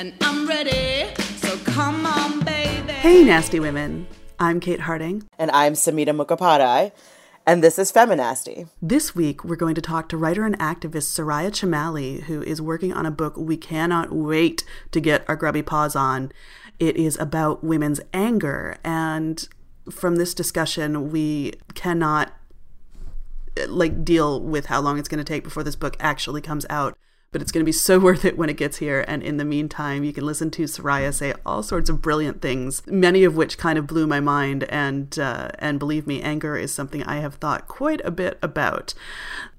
[0.00, 1.14] and I'm ready.
[1.36, 2.90] So come on, baby.
[2.90, 4.06] Hey, nasty women.
[4.38, 5.28] I'm Kate Harding.
[5.38, 6.92] And I'm Samhita Mukhopadhyay.
[7.46, 8.70] And this is Feminasty.
[8.80, 12.94] This week, we're going to talk to writer and activist Soraya Chemaly, who is working
[12.94, 16.32] on a book we cannot wait to get our grubby paws on.
[16.78, 18.78] It is about women's anger.
[18.82, 19.46] And
[19.90, 22.32] from this discussion, we cannot
[23.68, 26.96] like deal with how long it's going to take before this book actually comes out
[27.32, 29.04] but it's going to be so worth it when it gets here.
[29.06, 32.82] And in the meantime, you can listen to Soraya say all sorts of brilliant things,
[32.86, 34.64] many of which kind of blew my mind.
[34.64, 38.94] And uh, and believe me, anger is something I have thought quite a bit about.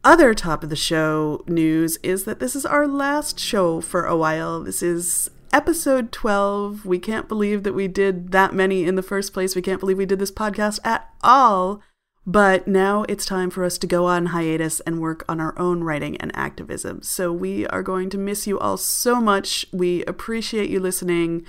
[0.04, 4.18] Other top of the show news is that this is our last show for a
[4.18, 4.62] while.
[4.62, 6.86] This is episode 12.
[6.86, 9.56] We can't believe that we did that many in the first place.
[9.56, 11.82] We can't believe we did this podcast at all.
[12.26, 15.84] But now it's time for us to go on hiatus and work on our own
[15.84, 17.02] writing and activism.
[17.02, 19.66] So we are going to miss you all so much.
[19.74, 21.46] We appreciate you listening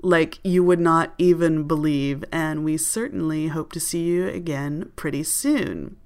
[0.00, 5.22] like you would not even believe, and we certainly hope to see you again pretty
[5.22, 5.96] soon.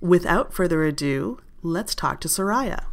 [0.00, 2.86] Without further ado, let's talk to Soraya.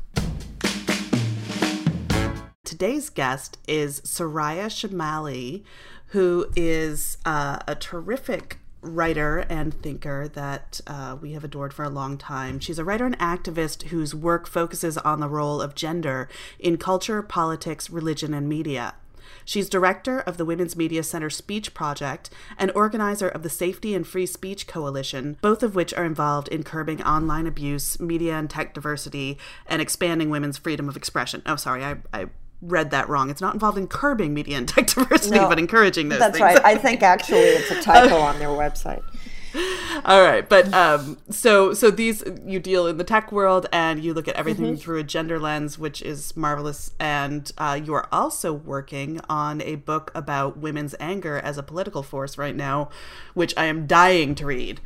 [2.64, 5.64] Today's guest is Soraya Chemaly,
[6.08, 11.90] who is uh, a terrific writer and thinker that uh, we have adored for a
[11.90, 12.60] long time.
[12.60, 17.22] She's a writer and activist whose work focuses on the role of gender in culture,
[17.22, 18.96] politics, religion, and media.
[19.46, 24.08] She's director of the Women's Media Center Speech Project and organizer of the Safety and
[24.08, 28.74] Free Speech Coalition, both of which are involved in curbing online abuse, media and tech
[28.74, 29.38] diversity,
[29.68, 31.42] and expanding women's freedom of expression.
[31.46, 32.28] Oh, sorry, I, I
[32.64, 33.30] read that wrong.
[33.30, 36.42] It's not involved in curbing media and tech diversity, no, but encouraging those that's things.
[36.42, 36.66] right.
[36.66, 39.04] I think actually it's a typo on their website.
[40.06, 44.14] All right, but um, so so these you deal in the tech world and you
[44.14, 44.76] look at everything mm-hmm.
[44.76, 46.92] through a gender lens, which is marvelous.
[47.00, 52.02] And uh, you are also working on a book about women's anger as a political
[52.02, 52.90] force right now,
[53.36, 54.82] which I am dying to read.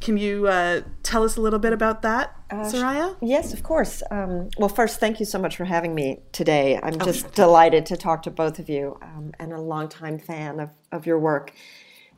[0.00, 3.16] Can you uh, tell us a little bit about that, uh, Soraya?
[3.20, 4.02] Yes, of course.
[4.10, 6.78] Um, well, first, thank you so much for having me today.
[6.82, 10.60] I'm oh, just delighted to talk to both of you um, and a longtime fan
[10.60, 11.52] of, of your work.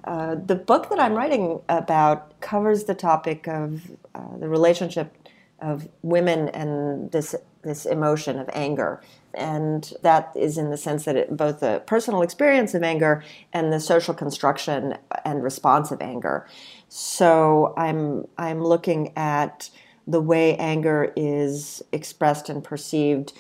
[0.05, 3.83] Uh, the book that I'm writing about covers the topic of
[4.15, 5.15] uh, the relationship
[5.61, 9.03] of women and this this emotion of anger,
[9.35, 13.71] and that is in the sense that it, both the personal experience of anger and
[13.71, 16.47] the social construction and response of anger.
[16.93, 19.71] So I'm I'm looking at
[20.09, 23.33] the way anger is expressed and perceived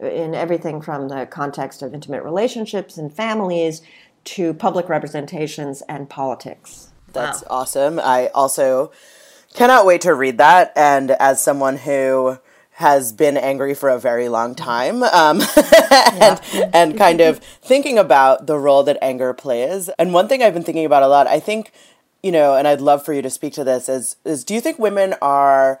[0.00, 3.82] in everything from the context of intimate relationships and families
[4.24, 6.92] to public representations and politics.
[7.12, 7.48] That's wow.
[7.50, 8.00] awesome.
[8.00, 8.90] I also
[9.52, 10.72] cannot wait to read that.
[10.74, 12.38] And as someone who
[12.76, 16.70] has been angry for a very long time um, and, yeah.
[16.72, 19.88] and kind of thinking about the role that anger plays.
[19.98, 21.70] And one thing I've been thinking about a lot, I think
[22.24, 24.62] you know, and I'd love for you to speak to this is is do you
[24.62, 25.78] think women are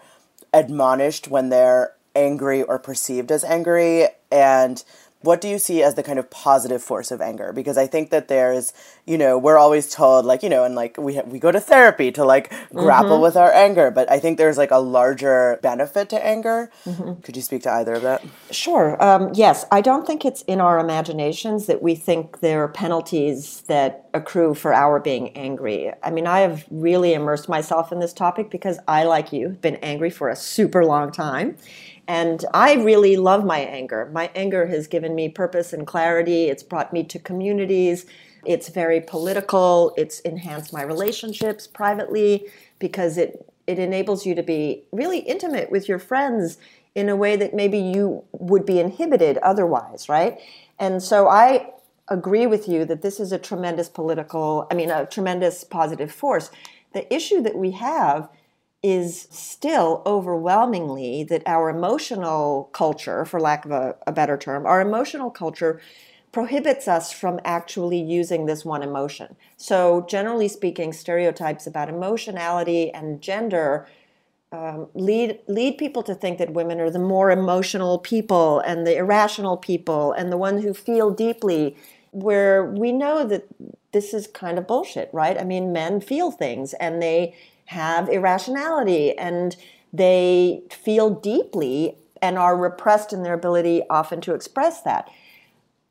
[0.52, 4.08] admonished when they're angry or perceived as angry?
[4.30, 4.84] And
[5.24, 8.10] what do you see as the kind of positive force of anger because i think
[8.10, 8.72] that there's
[9.06, 11.60] you know we're always told like you know and like we ha- we go to
[11.60, 12.78] therapy to like mm-hmm.
[12.78, 17.20] grapple with our anger but i think there's like a larger benefit to anger mm-hmm.
[17.22, 20.60] could you speak to either of that sure um, yes i don't think it's in
[20.60, 26.10] our imaginations that we think there are penalties that accrue for our being angry i
[26.10, 29.76] mean i have really immersed myself in this topic because i like you have been
[29.76, 31.56] angry for a super long time
[32.06, 34.10] and I really love my anger.
[34.12, 36.44] My anger has given me purpose and clarity.
[36.44, 38.06] It's brought me to communities.
[38.44, 39.94] It's very political.
[39.96, 42.46] It's enhanced my relationships privately
[42.78, 46.58] because it, it enables you to be really intimate with your friends
[46.94, 50.38] in a way that maybe you would be inhibited otherwise, right?
[50.78, 51.70] And so I
[52.08, 56.50] agree with you that this is a tremendous political, I mean, a tremendous positive force.
[56.92, 58.28] The issue that we have
[58.84, 64.82] is still overwhelmingly that our emotional culture, for lack of a, a, better term, our
[64.82, 65.80] emotional culture
[66.32, 69.36] prohibits us from actually using this one emotion.
[69.56, 73.88] So, generally speaking, stereotypes about emotionality and gender
[74.52, 78.96] um, lead lead people to think that women are the more emotional people and the
[78.96, 81.74] irrational people and the ones who feel deeply.
[82.10, 83.46] Where we know that
[83.92, 85.36] this is kind of bullshit, right?
[85.40, 87.34] I mean, men feel things and they
[87.66, 89.56] have irrationality and
[89.92, 95.10] they feel deeply and are repressed in their ability often to express that.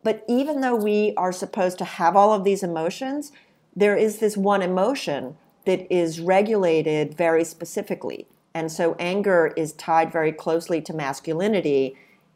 [0.03, 3.31] But even though we are supposed to have all of these emotions,
[3.75, 8.27] there is this one emotion that is regulated very specifically.
[8.53, 11.95] And so anger is tied very closely to masculinity,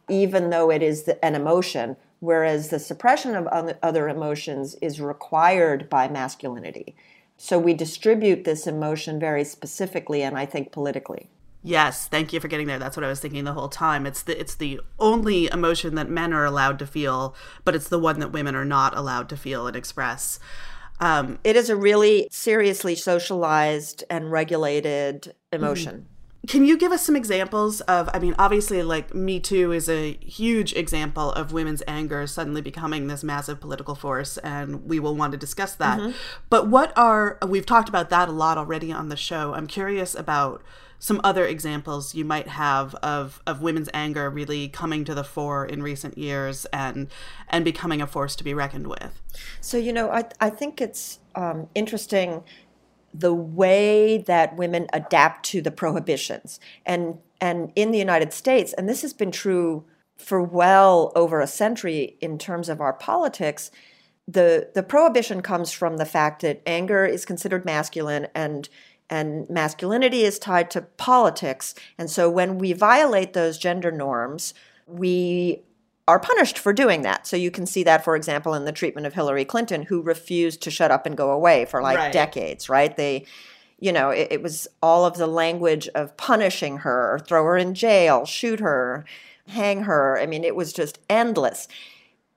[0.10, 6.08] even though it is an emotion, whereas the suppression of other emotions is required by
[6.08, 6.96] masculinity.
[7.38, 11.30] So we distribute this emotion very specifically and I think politically.
[11.64, 12.80] Yes, thank you for getting there.
[12.80, 14.06] That's what I was thinking the whole time.
[14.06, 17.36] It's the it's the only emotion that men are allowed to feel,
[17.66, 20.40] but it's the one that women are not allowed to feel and express.
[21.00, 25.96] Um, it is a really seriously socialized and regulated emotion.
[25.96, 26.17] Mm-hmm.
[26.48, 30.14] Can you give us some examples of, I mean, obviously, like Me Too is a
[30.22, 35.34] huge example of women's anger suddenly becoming this massive political force, and we will want
[35.34, 36.00] to discuss that.
[36.00, 36.12] Mm-hmm.
[36.50, 39.54] But what are, we've talked about that a lot already on the show.
[39.54, 40.64] I'm curious about
[41.00, 45.66] some other examples you might have of, of women's anger really coming to the fore
[45.66, 47.08] in recent years and
[47.50, 49.22] and becoming a force to be reckoned with.
[49.62, 52.44] So you know, I I think it's um, interesting
[53.20, 58.90] the way that women adapt to the prohibitions and and in the United States, and
[58.90, 59.86] this has been true
[60.18, 63.70] for well over a century in terms of our politics.
[64.28, 68.68] The, the prohibition comes from the fact that anger is considered masculine and
[69.10, 71.74] and masculinity is tied to politics.
[71.98, 74.54] And so when we violate those gender norms,
[74.86, 75.62] we
[76.08, 77.28] are punished for doing that.
[77.28, 80.62] So you can see that, for example, in the treatment of Hillary Clinton, who refused
[80.62, 82.14] to shut up and go away for like right.
[82.14, 82.96] decades, right?
[82.96, 83.26] They,
[83.80, 87.74] you know, it, it, was all of the language of punishing her, throw her in
[87.74, 89.06] jail, shoot her,
[89.48, 90.18] hang her.
[90.18, 91.68] I mean, it was just endless.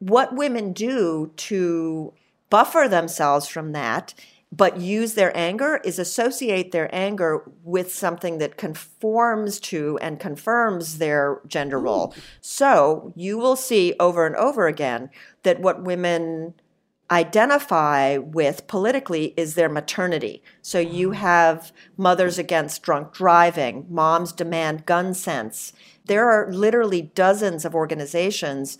[0.00, 2.12] What women do to
[2.48, 4.14] buffer themselves from that
[4.52, 10.98] but use their anger is associate their anger with something that conforms to and confirms
[10.98, 12.14] their gender role.
[12.40, 15.10] So you will see over and over again
[15.44, 16.54] that what women
[17.10, 20.42] identify with politically is their maternity.
[20.62, 21.14] So you mm.
[21.16, 25.72] have mothers against drunk driving, moms demand gun sense.
[26.04, 28.78] There are literally dozens of organizations,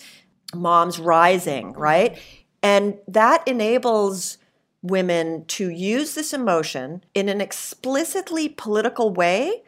[0.55, 2.19] Moms Rising, right?
[2.63, 4.39] And that enables
[4.83, 9.63] women to use this emotion in an explicitly political way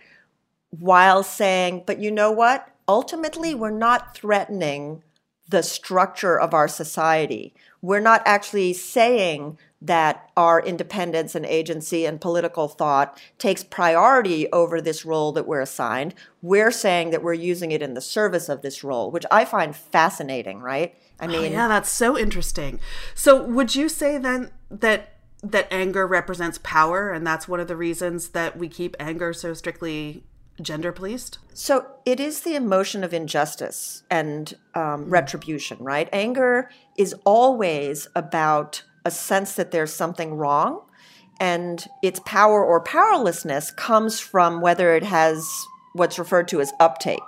[0.70, 2.68] while saying, but you know what?
[2.88, 5.02] Ultimately, we're not threatening
[5.48, 7.54] the structure of our society.
[7.82, 14.80] We're not actually saying that our independence and agency and political thought takes priority over
[14.80, 16.14] this role that we're assigned.
[16.40, 19.74] We're saying that we're using it in the service of this role, which I find
[19.74, 20.94] fascinating, right?
[21.22, 22.80] I oh, mean, oh, yeah, that's so interesting.
[23.14, 25.14] So, would you say then that
[25.44, 29.54] that anger represents power, and that's one of the reasons that we keep anger so
[29.54, 30.24] strictly
[30.60, 31.38] gender policed?
[31.54, 36.08] So it is the emotion of injustice and um, retribution, right?
[36.12, 40.82] Anger is always about a sense that there's something wrong,
[41.38, 45.48] and its power or powerlessness comes from whether it has
[45.92, 47.20] what's referred to as uptake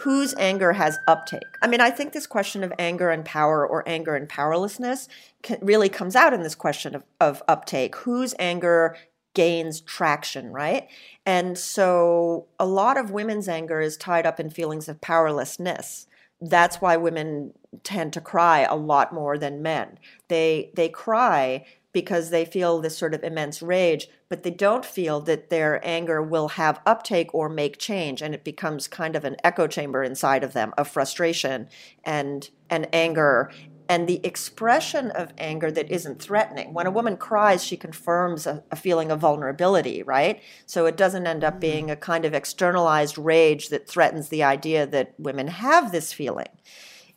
[0.00, 1.58] whose anger has uptake.
[1.60, 5.08] I mean, I think this question of anger and power or anger and powerlessness
[5.42, 7.96] can, really comes out in this question of, of uptake.
[7.96, 8.96] Whose anger
[9.34, 10.88] gains traction, right?
[11.26, 16.06] And so a lot of women's anger is tied up in feelings of powerlessness.
[16.40, 17.52] That's why women
[17.84, 19.98] tend to cry a lot more than men.
[20.28, 25.20] They they cry because they feel this sort of immense rage, but they don't feel
[25.20, 29.36] that their anger will have uptake or make change, and it becomes kind of an
[29.44, 31.68] echo chamber inside of them of frustration
[32.04, 33.50] and and anger
[33.90, 36.72] and the expression of anger that isn't threatening.
[36.72, 40.40] When a woman cries, she confirms a, a, feeling of vulnerability, right?
[40.64, 41.60] So it doesn't end up mm-hmm.
[41.60, 46.46] being a kind of externalized rage that threatens the idea that women have this feeling.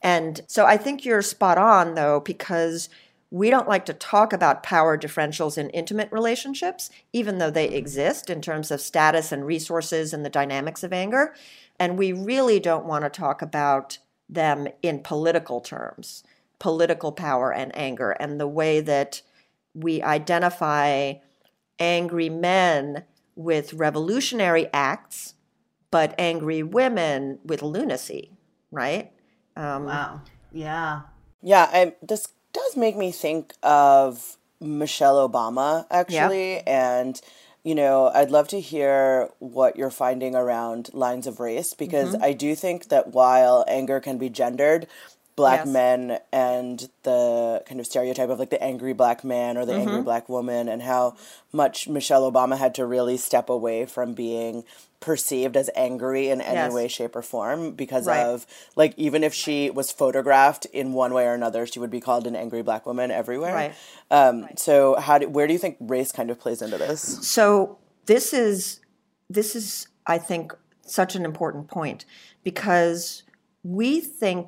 [0.01, 2.89] And so I think you're spot on, though, because
[3.33, 8.29] we don't like to talk about power differentials in intimate relationships, even though they exist
[8.29, 11.33] in terms of status and resources and the dynamics of anger.
[11.79, 13.97] And we really don't want to talk about
[14.29, 16.23] them in political terms,
[16.59, 19.23] political power and anger, and the way that
[19.73, 21.13] we identify
[21.79, 23.03] angry men
[23.35, 25.33] with revolutionary acts,
[25.89, 28.37] but angry women with lunacy,
[28.69, 29.11] right?
[29.55, 30.21] Um, wow.
[30.51, 31.01] Yeah.
[31.41, 31.67] Yeah.
[31.73, 36.59] I, this does make me think of Michelle Obama, actually.
[36.67, 37.19] And,
[37.63, 42.23] you know, I'd love to hear what you're finding around lines of race because mm-hmm.
[42.23, 44.87] I do think that while anger can be gendered,
[45.35, 45.67] black yes.
[45.67, 49.87] men and the kind of stereotype of like the angry black man or the mm-hmm.
[49.87, 51.15] angry black woman and how
[51.51, 54.63] much Michelle Obama had to really step away from being
[54.99, 56.71] perceived as angry in any yes.
[56.73, 58.25] way shape or form because right.
[58.25, 58.45] of
[58.77, 62.25] like even if she was photographed in one way or another she would be called
[62.25, 63.75] an angry black woman everywhere right.
[64.09, 64.57] Um, right.
[64.57, 68.33] so how do, where do you think race kind of plays into this so this
[68.33, 68.79] is
[69.29, 72.05] this is i think such an important point
[72.45, 73.23] because
[73.63, 74.47] we think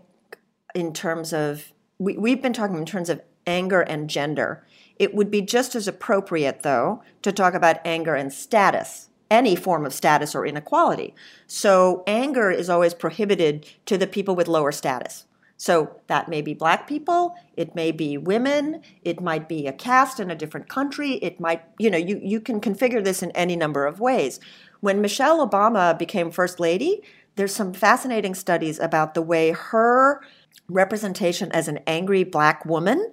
[0.75, 4.65] in terms of we, we've been talking in terms of anger and gender.
[4.98, 9.86] It would be just as appropriate, though, to talk about anger and status, any form
[9.86, 11.13] of status or inequality.
[11.48, 15.25] So, anger is always prohibited to the people with lower status.
[15.58, 20.20] So, that may be black people, it may be women, it might be a caste
[20.20, 23.55] in a different country, it might, you know, you, you can configure this in any
[23.55, 24.39] number of ways.
[24.79, 27.01] When Michelle Obama became First Lady,
[27.36, 30.22] there's some fascinating studies about the way her
[30.68, 33.12] representation as an angry black woman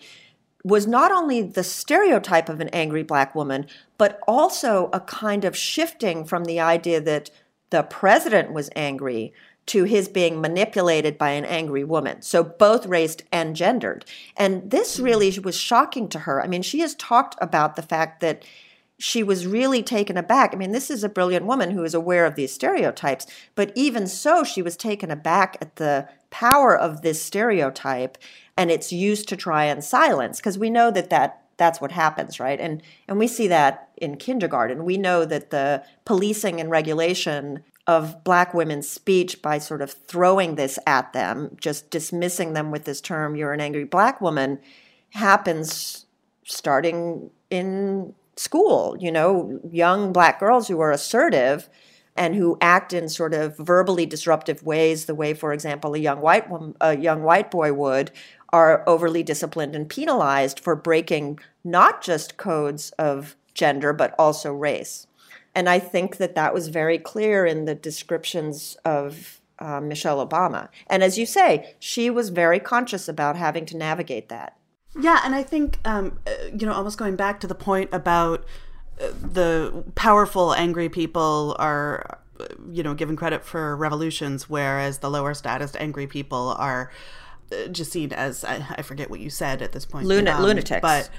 [0.65, 3.67] was not only the stereotype of an angry black woman,
[3.99, 7.31] but also a kind of shifting from the idea that
[7.71, 9.33] the president was angry
[9.67, 12.21] to his being manipulated by an angry woman.
[12.23, 14.05] So both raced and gendered.
[14.37, 15.05] And this hmm.
[15.05, 16.43] really was shocking to her.
[16.43, 18.45] I mean, she has talked about the fact that
[19.03, 20.55] she was really taken aback.
[20.55, 24.07] I mean, this is a brilliant woman who is aware of these stereotypes, but even
[24.07, 28.17] so, she was taken aback at the power of this stereotype
[28.57, 32.41] and its use to try and silence because we know that that that's what happens
[32.41, 37.63] right and and we see that in kindergarten we know that the policing and regulation
[37.87, 42.85] of black women's speech by sort of throwing this at them just dismissing them with
[42.85, 44.59] this term you're an angry black woman
[45.11, 46.07] happens
[46.45, 51.69] starting in school you know young black girls who are assertive
[52.17, 56.21] and who act in sort of verbally disruptive ways the way for example a young
[56.21, 56.47] white
[56.81, 58.11] a young white boy would
[58.53, 65.07] are overly disciplined and penalized for breaking not just codes of gender but also race.
[65.55, 70.69] And i think that that was very clear in the descriptions of uh, michelle obama.
[70.87, 74.57] And as you say she was very conscious about having to navigate that
[75.01, 78.45] yeah and i think um, uh, you know almost going back to the point about
[79.01, 85.11] uh, the powerful angry people are uh, you know given credit for revolutions whereas the
[85.11, 86.91] lower status angry people are
[87.71, 90.07] just seen as I, I, forget what you said at this point.
[90.07, 91.11] Luna, um, lunatics, but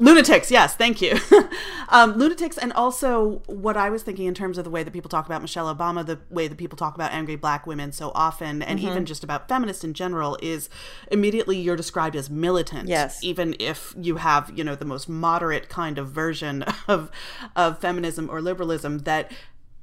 [0.00, 0.50] lunatics.
[0.50, 1.16] Yes, thank you.
[1.88, 5.08] um, lunatics, and also what I was thinking in terms of the way that people
[5.08, 8.62] talk about Michelle Obama, the way that people talk about angry black women so often,
[8.62, 8.88] and mm-hmm.
[8.88, 10.68] even just about feminists in general, is
[11.12, 12.88] immediately you're described as militant.
[12.88, 17.10] Yes, even if you have you know the most moderate kind of version of
[17.54, 19.30] of feminism or liberalism that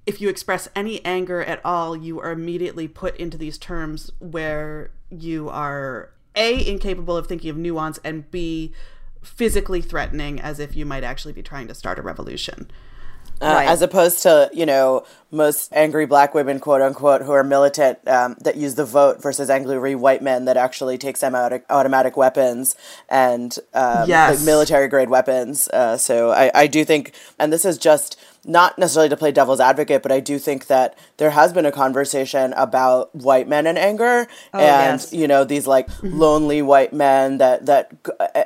[0.07, 4.89] if you express any anger at all, you are immediately put into these terms where
[5.09, 8.73] you are A, incapable of thinking of nuance, and B,
[9.27, 12.69] physically threatening as if you might actually be trying to start a revolution.
[13.41, 13.67] Uh, right.
[13.67, 18.35] As opposed to, you know, most angry black women, quote unquote, who are militant um,
[18.41, 22.75] that use the vote versus angry white men that actually take semi automatic weapons
[23.09, 24.37] and um, yes.
[24.37, 25.67] like military grade weapons.
[25.69, 28.17] Uh, so I, I do think, and this is just
[28.47, 31.71] not necessarily to play devil's advocate, but I do think that there has been a
[31.71, 35.11] conversation about white men and anger, oh, and yes.
[35.11, 36.17] you know these like mm-hmm.
[36.17, 37.91] lonely white men that that,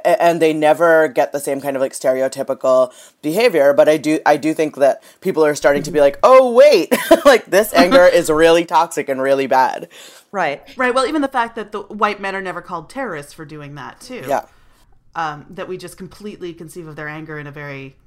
[0.03, 3.73] and they never get the same kind of like stereotypical behavior.
[3.73, 6.70] But I do I do think that people are starting to be like, oh wait,
[7.25, 9.89] like this anger is really toxic and really bad.
[10.31, 10.93] Right, right.
[10.93, 13.99] Well, even the fact that the white men are never called terrorists for doing that
[13.99, 14.23] too.
[14.27, 14.45] Yeah.
[15.13, 17.97] Um, that we just completely conceive of their anger in a very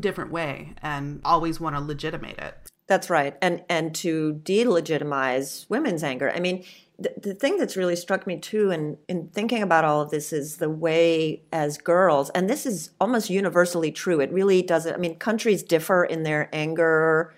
[0.00, 2.70] different way and always want to legitimate it.
[2.86, 3.36] That's right.
[3.40, 6.30] And and to delegitimize women's anger.
[6.30, 6.64] I mean,
[6.98, 10.32] the, the thing that's really struck me too in, in thinking about all of this
[10.32, 14.20] is the way as girls, and this is almost universally true.
[14.20, 17.34] It really doesn't I mean, countries differ in their anger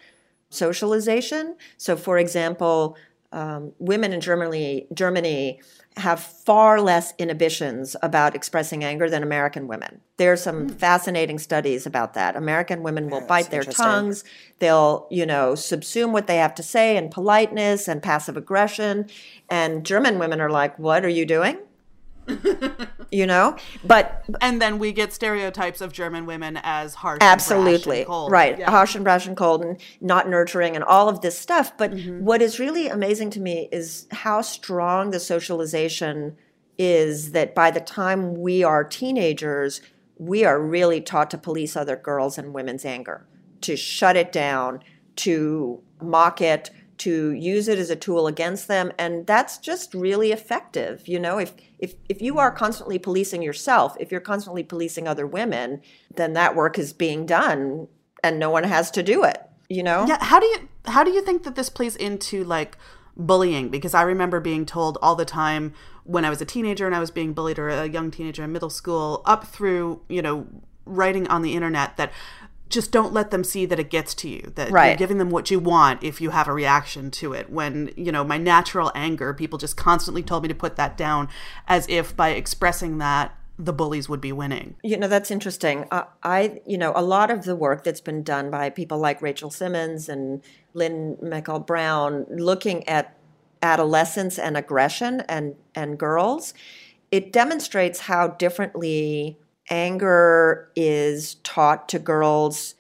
[0.55, 1.57] socialization.
[1.77, 2.97] So for example,
[3.33, 5.61] um, women in Germany Germany
[5.97, 10.01] have far less inhibitions about expressing anger than American women.
[10.17, 10.79] There are some mm.
[10.79, 12.35] fascinating studies about that.
[12.35, 14.25] American women will yeah, bite their tongues.
[14.59, 19.09] They'll, you know, subsume what they have to say in politeness and passive aggression.
[19.49, 21.59] And German women are like, "What are you doing?"
[23.11, 23.57] You know?
[23.85, 28.02] But and then we get stereotypes of german women as harsh absolutely.
[28.02, 28.59] and right.
[28.59, 28.71] Yeah.
[28.71, 31.76] harsh and brash and cold and not nurturing and all of this stuff.
[31.76, 32.25] But mm-hmm.
[32.25, 36.37] what is really amazing to me is how strong the socialization
[36.78, 39.81] is that by the time we are teenagers
[40.16, 43.26] we are really taught to police other girls and women's anger
[43.61, 44.81] to shut it down
[45.16, 50.33] to mock it to use it as a tool against them and that's just really
[50.33, 51.39] effective you know?
[51.39, 55.81] If if if you are constantly policing yourself if you're constantly policing other women
[56.15, 57.89] then that work is being done
[58.23, 60.07] and no one has to do it you know?
[60.07, 62.77] Yeah how do you how do you think that this plays into like
[63.17, 63.69] bullying?
[63.69, 65.73] Because i remember being told all the time
[66.05, 68.53] when i was a teenager and i was being bullied or a young teenager in
[68.53, 70.47] middle school up through you know
[70.87, 72.13] writing on the internet that
[72.68, 75.50] just don't let them see that it gets to you that you're giving them what
[75.50, 77.50] you want if you have a reaction to it.
[77.50, 81.28] When you know my natural anger people just constantly told me to put that down
[81.68, 84.75] as if by expressing that the bullies would be winning.
[84.83, 85.87] You know, that's interesting.
[85.90, 89.23] Uh, I, you know, a lot of the work that's been done by people like
[89.23, 90.42] Rachel Simmons and
[90.73, 93.16] Lynn McCall Brown looking at
[93.62, 96.52] adolescence and aggression and, and girls,
[97.12, 99.38] it demonstrates how differently
[99.71, 102.75] anger is taught to girls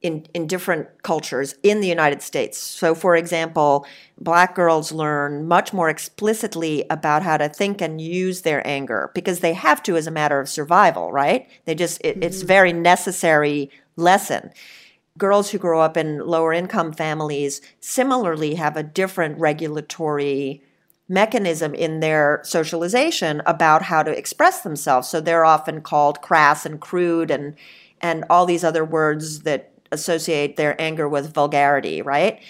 [0.00, 2.56] in, in different cultures in the United States.
[2.56, 3.84] So, for example,
[4.20, 9.40] black girls learn much more explicitly about how to think and use their anger because
[9.40, 11.48] they have to as a matter of survival, right?
[11.64, 12.46] They just, it, it's mm-hmm.
[12.46, 14.52] very necessary lesson.
[15.16, 20.62] Girls who grow up in lower income families similarly have a different regulatory
[21.08, 25.08] mechanism in their socialization about how to express themselves.
[25.08, 27.54] So they're often called crass and crude and
[28.00, 32.40] and all these other words that associate their anger with vulgarity, right?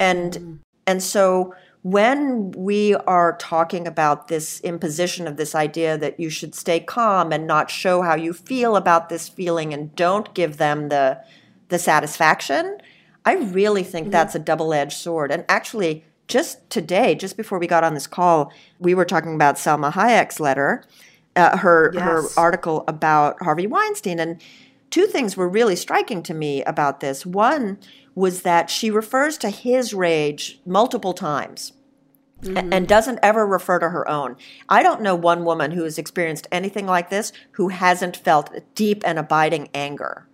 [0.00, 0.54] And mm-hmm.
[0.86, 6.54] and so when we are talking about this imposition of this idea that you should
[6.54, 10.88] stay calm and not show how you feel about this feeling and don't give them
[10.88, 11.22] the
[11.68, 12.78] the satisfaction,
[13.26, 14.12] I really think mm-hmm.
[14.12, 15.30] that's a double-edged sword.
[15.30, 19.56] And actually just today, just before we got on this call, we were talking about
[19.56, 20.84] Salma Hayek's letter,
[21.34, 24.40] uh, her her article about Harvey Weinstein, and
[24.90, 27.24] two things were really striking to me about this.
[27.26, 27.78] One
[28.14, 31.72] was that she refers to his rage multiple times.
[32.44, 34.36] a- And doesn't ever refer to her own.
[34.68, 39.02] I don't know one woman who has experienced anything like this who hasn't felt deep
[39.04, 40.28] and abiding anger,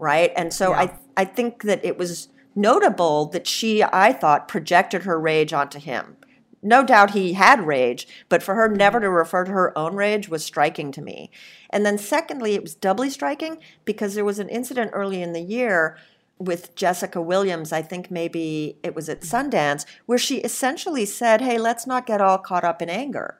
[0.00, 0.32] right?
[0.36, 5.18] And so I, I think that it was notable that she, I thought, projected her
[5.18, 6.16] rage onto him.
[6.62, 10.28] No doubt he had rage, but for her never to refer to her own rage
[10.30, 11.30] was striking to me.
[11.68, 15.42] And then, secondly, it was doubly striking because there was an incident early in the
[15.42, 15.98] year
[16.38, 21.58] with Jessica Williams, I think maybe it was at Sundance, where she essentially said, Hey,
[21.58, 23.38] let's not get all caught up in anger.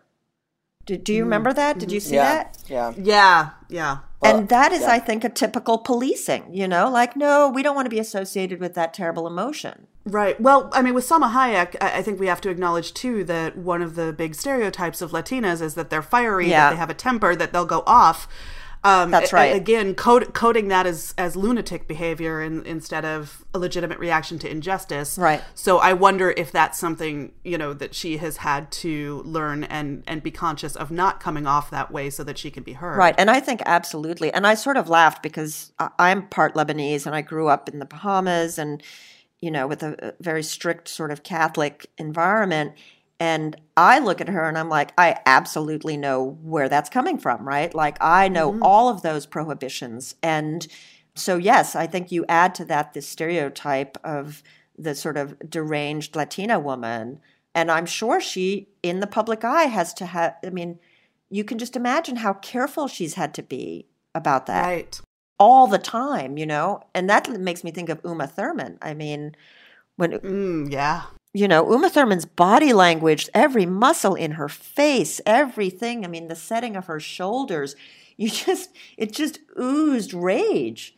[0.86, 1.26] Do, do you mm.
[1.26, 1.78] remember that?
[1.78, 2.34] Did you see Yeah.
[2.34, 2.62] that?
[2.68, 2.92] Yeah.
[2.96, 7.62] yeah yeah and that is, I think, a typical policing, you know, like, no, we
[7.62, 9.86] don't want to be associated with that terrible emotion.
[10.06, 10.38] Right.
[10.40, 13.56] Well, I mean, with Salma Hayek, I I think we have to acknowledge too that
[13.56, 16.64] one of the big stereotypes of Latinas is that they're fiery, Yeah.
[16.68, 18.28] that they have a temper, that they'll go off.
[18.84, 19.56] Um, That's right.
[19.56, 24.50] Again, code, coding that as as lunatic behavior in, instead of a legitimate reaction to
[24.50, 25.16] injustice.
[25.16, 25.42] Right.
[25.54, 30.04] So I wonder if that's something you know that she has had to learn and
[30.06, 32.98] and be conscious of not coming off that way so that she can be heard.
[32.98, 33.14] Right.
[33.16, 34.30] And I think absolutely.
[34.32, 37.78] And I sort of laughed because I- I'm part Lebanese and I grew up in
[37.78, 38.82] the Bahamas and,
[39.40, 42.74] you know, with a very strict sort of Catholic environment.
[43.20, 47.46] And I look at her and I'm like, I absolutely know where that's coming from,
[47.46, 47.72] right?
[47.74, 50.16] Like, I know all of those prohibitions.
[50.22, 50.66] And
[51.14, 54.42] so, yes, I think you add to that this stereotype of
[54.76, 57.20] the sort of deranged Latina woman.
[57.54, 60.80] And I'm sure she, in the public eye, has to have, I mean,
[61.30, 65.00] you can just imagine how careful she's had to be about that Right.
[65.38, 66.80] all the time, you know?
[66.94, 68.78] And that makes me think of Uma Thurman.
[68.82, 69.36] I mean,
[69.96, 71.02] when, Mm, yeah.
[71.34, 76.36] You know, Uma Thurman's body language, every muscle in her face, everything, I mean, the
[76.36, 77.74] setting of her shoulders,
[78.16, 80.96] you just, it just oozed rage.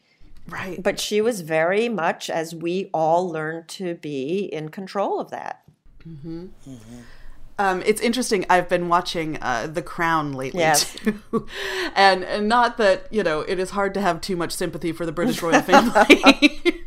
[0.49, 0.81] Right.
[0.81, 5.63] But she was very much, as we all learned to be, in control of that.
[6.07, 6.47] Mm-hmm.
[7.59, 8.45] Um, it's interesting.
[8.51, 10.95] I've been watching uh, The Crown lately Yes.
[10.95, 11.19] too,
[11.97, 15.07] and and not that you know it is hard to have too much sympathy for
[15.07, 16.85] the British royal family,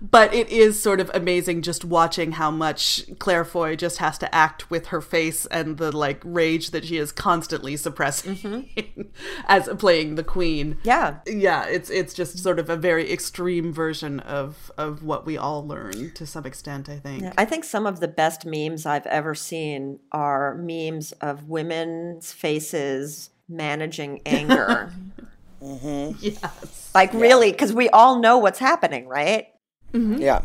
[0.00, 4.34] but it is sort of amazing just watching how much Claire Foy just has to
[4.34, 9.02] act with her face and the like rage that she is constantly suppressing mm-hmm.
[9.46, 10.78] as playing the Queen.
[10.82, 11.18] Yeah.
[11.26, 15.66] Yeah, it's it's just sort of a very extreme version of of what we all
[15.66, 16.88] learn to some extent.
[16.88, 17.24] I think.
[17.36, 23.30] I think some of the best memes I've ever seen are memes of women's faces
[23.48, 24.92] managing anger.
[25.62, 26.16] Mm-hmm.
[26.20, 26.90] Yes.
[26.94, 29.46] like, really, because we all know what's happening, right?
[29.92, 30.20] Mm-hmm.
[30.20, 30.42] Yeah.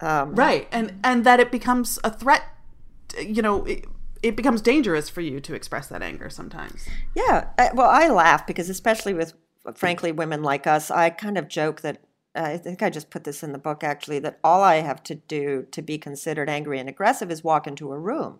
[0.00, 2.44] Um, right and and that it becomes a threat
[3.20, 3.84] you know it,
[4.22, 7.48] it becomes dangerous for you to express that anger sometimes Yeah.
[7.58, 9.32] I, well, I laugh because, especially with,
[9.74, 12.00] frankly, women like us, I kind of joke that
[12.34, 15.16] I think I just put this in the book actually that all I have to
[15.16, 18.38] do to be considered angry and aggressive is walk into a room.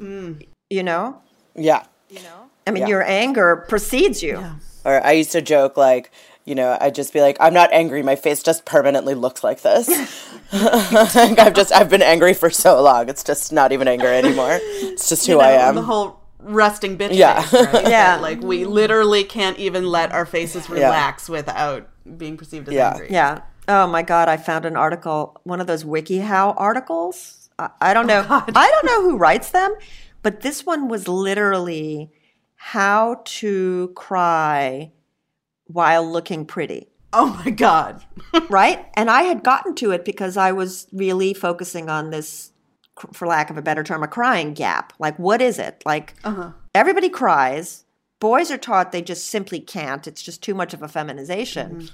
[0.00, 0.46] Mm.
[0.70, 1.20] You know?
[1.56, 1.84] Yeah.
[2.08, 2.50] You know?
[2.66, 2.88] I mean, Yeah.
[2.88, 4.44] your anger precedes you.
[4.88, 6.10] Or I used to joke like,
[6.44, 8.02] you know, I'd just be like, I'm not angry.
[8.02, 9.86] My face just permanently looks like this.
[10.52, 13.08] like I've just, I've been angry for so long.
[13.08, 14.58] It's just not even anger anymore.
[14.62, 15.74] It's just who You know, I am.
[15.74, 17.42] the whole resting bitch Yeah.
[17.42, 17.82] face, right?
[17.84, 18.16] Yeah.
[18.16, 22.90] That, like we literally can't even let our faces relax without being perceived as Yeah.
[22.92, 23.08] angry.
[23.10, 23.42] Yeah.
[23.70, 24.30] Oh my God!
[24.30, 27.50] I found an article, one of those WikiHow articles.
[27.58, 28.26] I, I don't oh know.
[28.54, 29.74] I don't know who writes them,
[30.22, 32.10] but this one was literally
[32.60, 34.90] how to cry
[35.68, 36.88] while looking pretty.
[37.12, 38.04] Oh my god.
[38.50, 38.84] right?
[38.94, 42.52] And I had gotten to it because I was really focusing on this,
[43.12, 44.92] for lack of a better term, a crying gap.
[44.98, 45.82] Like, what is it?
[45.86, 46.50] Like, uh-huh.
[46.74, 47.84] everybody cries.
[48.18, 50.08] Boys are taught they just simply can't.
[50.08, 51.88] It's just too much of a feminization.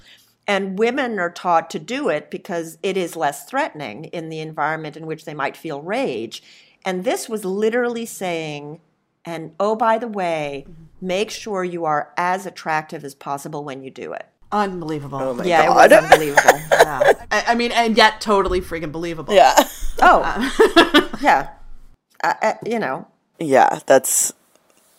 [0.46, 4.96] And women are taught to do it because it is less threatening in the environment
[4.96, 6.42] in which they might feel rage.
[6.86, 8.80] And this was literally saying,
[9.24, 10.66] and oh, by the way,
[11.00, 14.26] make sure you are as attractive as possible when you do it.
[14.52, 15.18] Unbelievable.
[15.18, 15.90] Oh my yeah, God.
[15.90, 16.60] it was unbelievable.
[16.70, 17.12] yeah.
[17.30, 19.34] I, I mean, and yet totally freaking believable.
[19.34, 19.54] Yeah.
[20.00, 21.50] Oh, yeah.
[22.22, 23.06] Uh, uh, you know,
[23.40, 24.32] Yeah, that's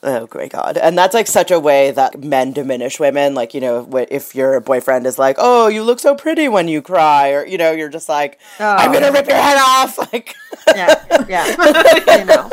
[0.04, 3.34] oh great god, and that's like such a way that men diminish women.
[3.34, 6.82] Like you know, if your boyfriend is like, "Oh, you look so pretty when you
[6.82, 10.36] cry," or you know, you're just like, "I'm gonna rip your head off." Like,
[10.76, 12.18] yeah, yeah.
[12.20, 12.50] you know,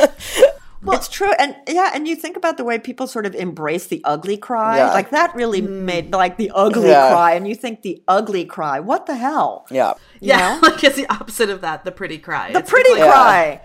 [0.89, 4.01] it's true, and yeah, and you think about the way people sort of embrace the
[4.05, 4.93] ugly cry, Yeah.
[4.93, 5.69] like that really mm.
[5.83, 7.11] made like the ugly Yeah.
[7.11, 9.67] cry, and you think the ugly cry, what the hell?
[9.71, 10.61] yeah, Yeah, know?
[10.69, 12.53] like it's the opposite of that, the pretty cry.
[12.53, 13.61] The It's- pretty it's like- cry.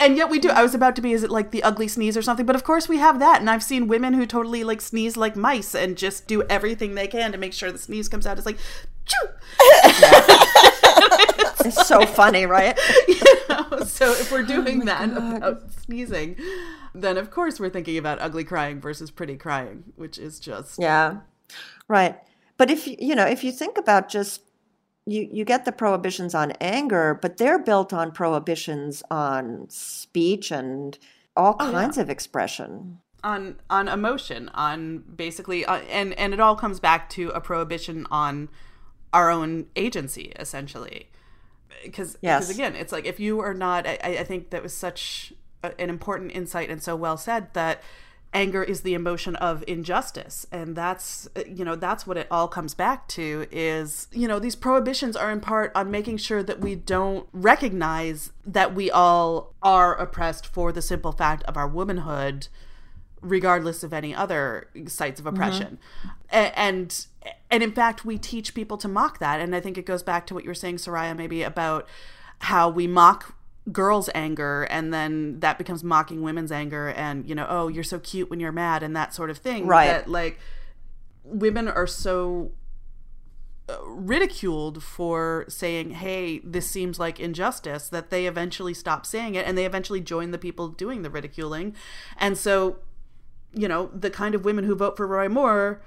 [0.00, 0.50] and yet we do.
[0.50, 2.44] I was about to be, is it like the ugly sneeze or something?
[2.44, 5.36] But of course we have that, and I've seen women who totally like sneeze like
[5.36, 8.36] mice and just do everything they can to make sure the sneeze comes out.
[8.38, 8.58] It's like,
[9.06, 9.28] choo.
[11.64, 12.78] It's so funny, right?
[13.08, 13.84] You know?
[13.84, 16.36] So if we're doing that about sneezing,
[16.94, 21.18] then of course we're thinking about ugly crying versus pretty crying, which is just Yeah,
[21.88, 22.16] right.
[22.56, 24.42] But if you you know if you think about just
[25.06, 30.98] you you get the prohibitions on anger, but they're built on prohibitions on speech and
[31.36, 32.98] all kinds of expression.
[33.24, 38.06] on on emotion on basically uh, and and it all comes back to a prohibition
[38.10, 38.48] on
[39.12, 41.08] our own agency essentially
[41.82, 42.50] because Yes.
[42.50, 45.90] again it's like if you are not i, I think that was such a, an
[45.90, 47.82] important insight and so well said that
[48.34, 52.74] anger is the emotion of injustice and that's you know that's what it all comes
[52.74, 56.74] back to is you know these prohibitions are in part on making sure that we
[56.74, 62.48] don't recognize that we all are oppressed for the simple fact of our womanhood
[63.20, 65.78] regardless of any other sites of oppression.
[66.30, 67.06] A- and
[67.50, 69.40] and in fact we teach people to mock that.
[69.40, 71.86] And i think it goes back to what you were saying soraya maybe about
[72.40, 73.34] how we mock
[73.72, 77.98] girls anger and then that becomes mocking women's anger and you know oh you're so
[77.98, 79.88] cute when you're mad and that sort of thing Right.
[79.88, 80.38] that like
[81.22, 82.52] women are so
[83.68, 89.46] uh, ridiculed for saying hey this seems like injustice that they eventually stop saying it
[89.46, 91.74] and they eventually join the people doing the ridiculing.
[92.16, 92.78] And so
[93.58, 95.82] you know, the kind of women who vote for Roy Moore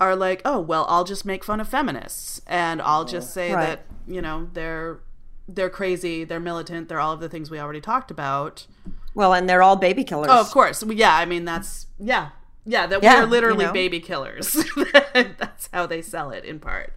[0.00, 3.66] are like, oh, well, I'll just make fun of feminists and I'll just say Right.
[3.66, 5.00] that, you know, they're
[5.48, 8.66] they're crazy, they're militant, they're all of the things we already talked about.
[9.14, 10.28] Well, and they're all baby killers.
[10.30, 10.82] Oh, of course.
[10.88, 12.30] Yeah, I mean that's yeah.
[12.64, 13.72] Yeah, that Yeah, we're literally you know.
[13.72, 14.56] baby killers.
[15.14, 16.92] that's how they sell it in part.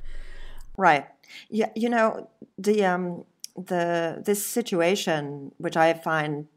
[0.77, 1.05] Right.
[1.49, 6.47] Yeah, you know, the um the this situation which I find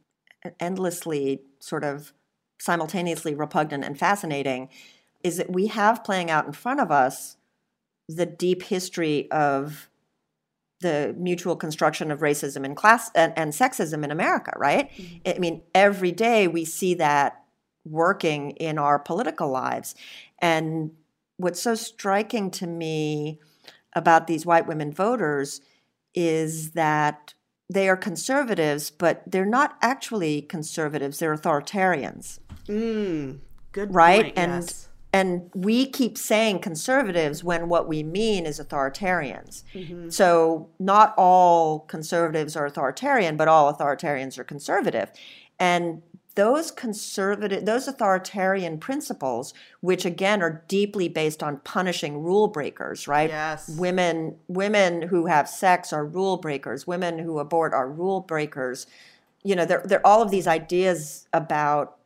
[0.60, 2.12] endlessly sort of
[2.58, 4.68] simultaneously repugnant and fascinating
[5.22, 7.36] is that we have playing out in front of us
[8.08, 9.88] the deep history of
[10.80, 14.90] the mutual construction of racism and class and, and sexism in America, right?
[14.92, 15.30] Mm-hmm.
[15.36, 17.44] I mean, every day we see that
[17.84, 19.94] working in our political lives.
[20.38, 20.92] And
[21.36, 23.40] what's so striking to me
[23.94, 25.60] about these white women voters
[26.14, 27.34] is that
[27.70, 33.38] they are conservatives, but they're not actually conservatives, they're authoritarians Mm,
[33.72, 34.24] good right?
[34.24, 34.88] point, and yes.
[35.12, 39.64] and we keep saying conservatives when what we mean is authoritarians.
[40.12, 45.10] So not all conservatives are authoritarian but all authoritarians are conservative.
[45.58, 46.02] And
[46.38, 53.28] those conservative those authoritarian principles which again are deeply based on punishing rule breakers right?
[53.28, 53.68] Yes.
[53.70, 56.86] women women who have sex are rule breakers.
[56.86, 58.86] Women who abort are rule breakers.
[59.42, 61.97] You know there there are all of these ideas about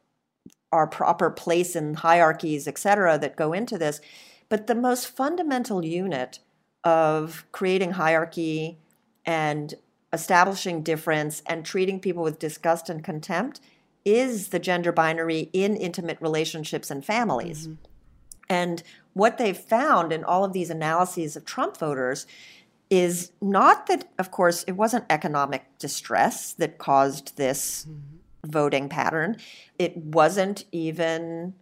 [0.72, 4.00] our proper place in hierarchies, et cetera, that go into this.
[4.48, 6.40] But the most fundamental unit
[6.82, 8.78] of creating hierarchy
[9.24, 9.74] and
[10.12, 13.60] establishing difference and treating people with disgust and contempt
[14.04, 17.68] is the gender binary in intimate relationships and families.
[17.68, 17.74] Mm-hmm.
[18.48, 18.82] And
[19.14, 22.26] what they've found in all of these analyses of Trump voters
[22.90, 28.16] is not that, of course, it wasn't economic distress that caused this mm-hmm.
[28.46, 29.36] Voting pattern.
[29.78, 31.54] It wasn't even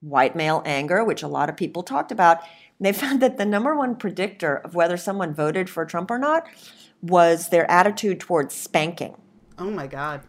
[0.00, 2.38] white male anger, which a lot of people talked about,
[2.80, 6.46] They found that the number one predictor of whether someone voted for Trump or not
[7.02, 9.16] was their attitude towards spanking
[9.58, 10.20] Oh my God.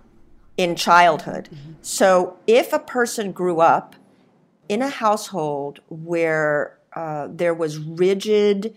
[0.57, 1.49] in childhood.
[1.81, 3.95] So if a person grew up
[4.67, 8.75] in a household where uh, there was rigid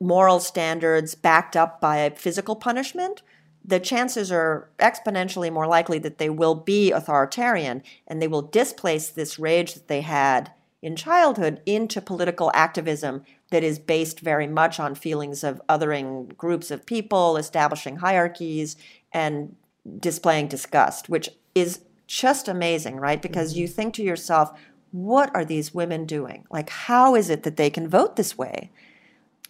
[0.00, 3.22] moral standards backed up by physical punishment,
[3.64, 9.08] the chances are exponentially more likely that they will be authoritarian and they will displace
[9.08, 14.78] this rage that they had in childhood into political activism that is based very much
[14.78, 18.76] on feelings of othering groups of people, establishing hierarchies,
[19.12, 19.56] and
[19.98, 23.22] displaying disgust, which is just amazing, right?
[23.22, 23.60] Because mm-hmm.
[23.60, 24.52] you think to yourself,
[24.92, 26.44] what are these women doing?
[26.50, 28.70] Like, how is it that they can vote this way?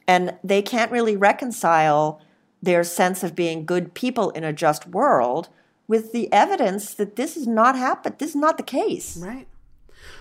[0.06, 2.20] And they can't really reconcile
[2.64, 5.48] their sense of being good people in a just world
[5.86, 8.14] with the evidence that this is not happen.
[8.18, 9.16] This is not the case.
[9.16, 9.46] Right.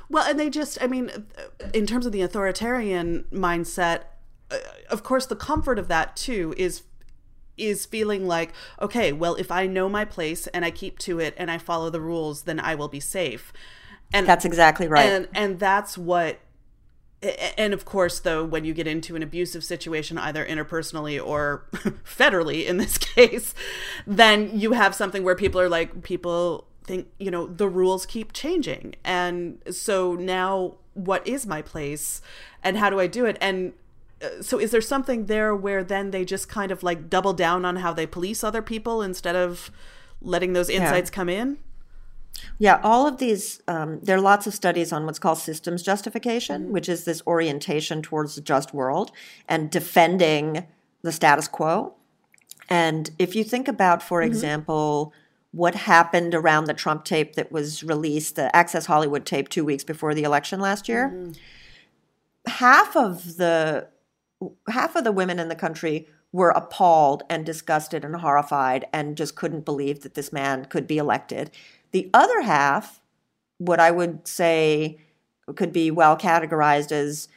[0.09, 1.09] Well, and they just, I mean,
[1.73, 4.03] in terms of the authoritarian mindset,
[4.51, 4.57] uh,
[4.89, 6.83] of course, the comfort of that too is
[7.55, 8.51] is feeling like
[8.81, 11.87] okay well if i know my place and i keep to it and i follow
[11.91, 13.53] the rules then i will be safe
[14.11, 15.05] and That's exactly right.
[15.05, 16.39] and and that's what
[17.57, 21.65] and of course though when you get into an abusive situation either interpersonally or
[22.05, 23.55] federally in this case
[24.05, 28.33] then you have something where people are like people think you know the rules keep
[28.33, 28.95] changing.
[29.03, 32.21] And so now what is my place
[32.63, 33.37] and how do i do it?
[33.41, 33.73] And
[34.21, 37.65] uh, so is there something there where then they just kind of like double down
[37.65, 39.71] on how they police other people instead of
[40.21, 41.57] letting those insights come in
[42.59, 46.63] Yeah, all of these, um, there are lots of studies on what's called systems justification,
[46.63, 46.71] mm-hmm.
[46.73, 49.11] which is this orientation towards the just world
[49.47, 50.65] and defending
[51.01, 51.95] the status quo.
[52.69, 54.27] And if you think about, for mm-hmm.
[54.27, 55.13] example,
[55.51, 59.83] what happened around the Trump tape that was released, the Access Hollywood tape two weeks
[59.83, 61.31] before the election last year, mm-hmm.
[62.47, 63.87] half of the
[64.67, 69.35] half of the women in the country were appalled and disgusted and horrified and just
[69.35, 71.51] couldn't believe that this man could be elected.
[71.93, 73.01] The other half,
[73.59, 74.97] what I would say
[75.55, 77.27] could be well categorized as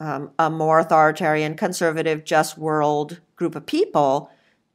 [0.00, 4.30] um, a more authoritarian, conservative, just world group of people,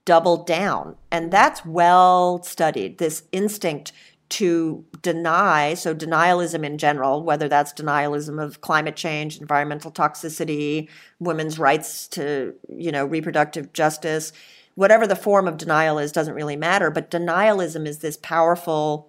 [0.06, 0.95] doubled down.
[1.12, 3.91] And that's well studied, this instinct
[4.30, 10.88] to deny, so denialism in general, whether that's denialism of climate change, environmental toxicity,
[11.19, 14.32] women's rights to, you know, reproductive justice,
[14.75, 19.09] whatever the form of denial is doesn't really matter, but denialism is this powerful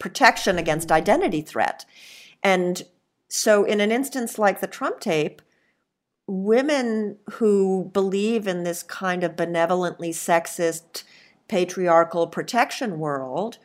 [0.00, 1.84] protection against identity threat.
[2.42, 2.82] And
[3.28, 5.40] so in an instance like the Trump tape,
[6.26, 11.04] women who believe in this kind of benevolently sexist
[11.48, 13.58] patriarchal protection world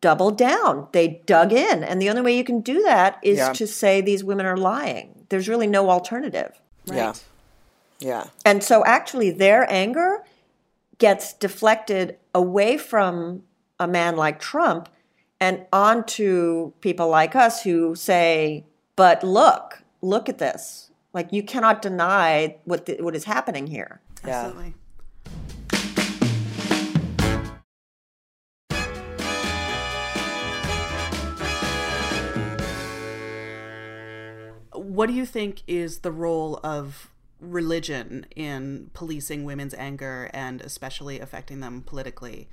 [0.00, 0.88] doubled down.
[0.92, 1.82] They dug in.
[1.82, 3.52] And the only way you can do that is Yeah.
[3.54, 5.26] to say these women are lying.
[5.30, 6.60] There's really no alternative.
[6.84, 7.14] Yeah.
[7.98, 8.24] Yeah.
[8.44, 10.24] And so actually their anger
[10.98, 13.44] gets deflected away from
[13.80, 14.88] a man like Trump
[15.44, 18.64] and onto people like us who say,
[18.96, 20.90] "But look, look at this.
[21.12, 24.52] Like you cannot deny what the, what is happening here." Yeah.
[34.72, 41.20] What do you think is the role of religion in policing women's anger and especially
[41.20, 42.48] affecting them politically?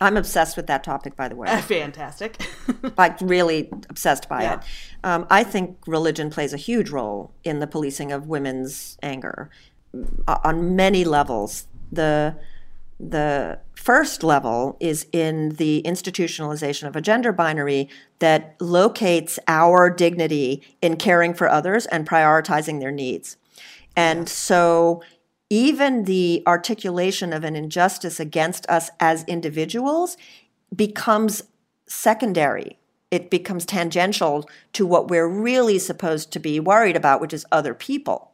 [0.00, 1.46] I'm obsessed with that topic, by the way.
[1.62, 2.36] Fantastic.
[2.98, 4.54] like really obsessed by Yeah.
[4.54, 4.60] it.
[5.04, 9.50] Um, I think religion plays a huge role in the policing of women's anger
[10.26, 11.66] uh, on many levels.
[11.92, 12.36] The
[13.00, 17.88] the first level is in the institutionalization of a gender binary
[18.20, 23.36] that locates our dignity in caring for others and prioritizing their needs.
[23.96, 25.02] And so
[25.50, 30.16] even the articulation of an injustice against us as individuals
[30.74, 31.42] becomes
[31.86, 32.78] secondary.
[33.10, 37.74] It becomes tangential to what we're really supposed to be worried about, which is other
[37.74, 38.32] people.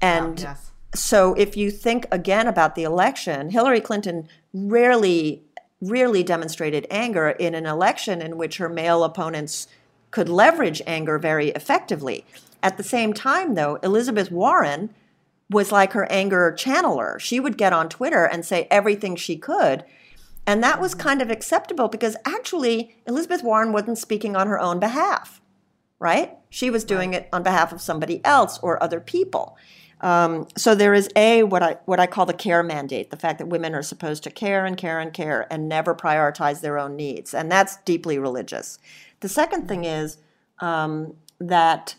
[0.00, 0.70] And yes.
[0.94, 5.42] so if you think again about the election, Hillary Clinton rarely
[5.80, 9.68] rarely demonstrated anger in an election in which her male opponents
[10.10, 12.24] could leverage anger very effectively.
[12.64, 14.90] At the same time though, Elizabeth Warren
[15.50, 17.18] was like her anger channeler.
[17.18, 19.84] She would get on Twitter and say everything she could.
[20.46, 24.78] And that was kind of acceptable because actually Elizabeth Warren wasn't speaking on her own
[24.78, 25.40] behalf,
[25.98, 26.36] right?
[26.50, 29.58] She was doing it on behalf of somebody else or other people.
[30.00, 33.38] Um, so there is a what I what I call the care mandate, the fact
[33.38, 36.94] that women are supposed to care and care and care and never prioritize their own
[36.94, 38.78] needs, and that's deeply religious.
[39.20, 40.18] The second thing is
[40.60, 41.96] um, that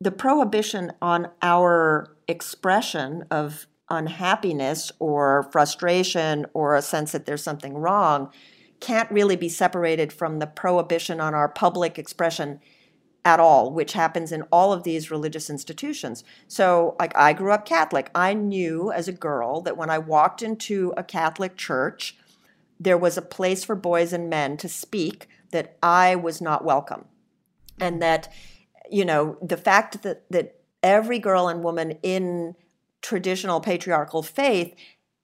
[0.00, 7.74] the prohibition on our expression of unhappiness or frustration or a sense that there's something
[7.74, 8.30] wrong
[8.80, 12.60] can't really be separated from the prohibition on our public expression
[13.24, 16.22] at all, which happens in all of these religious institutions.
[16.46, 18.10] So, like, I grew up Catholic.
[18.14, 22.16] I knew as a girl that when I walked into a Catholic church,
[22.78, 27.06] there was a place for boys and men to speak that I was not welcome.
[27.80, 28.32] And that,
[28.90, 32.54] you know, the fact that, that every girl and woman in
[33.02, 34.74] traditional patriarchal faith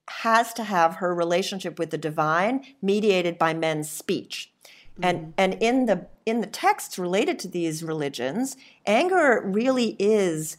[0.09, 4.51] has to have her relationship with the divine mediated by men's speech.
[4.93, 5.03] Mm-hmm.
[5.03, 10.57] And and in the in the texts related to these religions, anger really is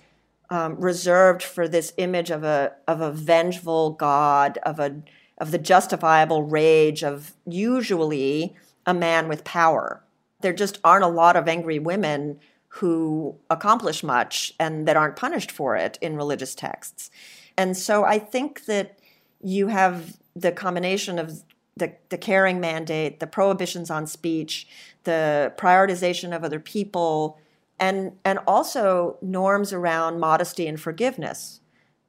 [0.51, 5.03] um, reserved for this image of a of a vengeful God, of a
[5.39, 8.55] of the justifiable rage of usually
[8.87, 10.03] a man with power.
[10.41, 12.39] There just aren't a lot of angry women
[12.79, 17.09] who accomplish much and that aren't punished for it in religious texts.
[17.57, 18.99] And so I think that
[19.41, 21.45] you have the combination of
[21.77, 24.67] the, the caring mandate, the prohibitions on speech,
[25.05, 27.39] the prioritization of other people,
[27.79, 31.61] and, and also norms around modesty and forgiveness.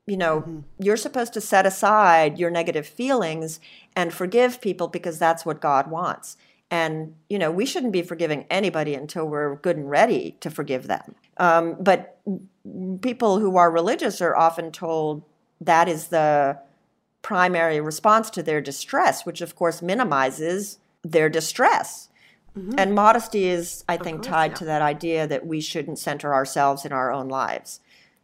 [0.07, 0.59] You know, mm-hmm.
[0.79, 3.59] you're supposed to set aside your negative feelings
[3.95, 6.37] and forgive people because that's what God wants.
[6.71, 10.87] And, you know, we shouldn't be forgiving anybody until we're good and ready to forgive
[10.87, 11.15] them.
[11.37, 12.19] Um, but
[13.01, 15.23] people who are religious are often told
[15.61, 16.57] that is the
[17.21, 22.09] primary response to their distress, which of course minimizes their distress.
[22.57, 22.73] Mm-hmm.
[22.77, 24.57] And modesty is, I think, course, tied yeah.
[24.57, 27.79] to that idea that we shouldn't center ourselves in our own lives.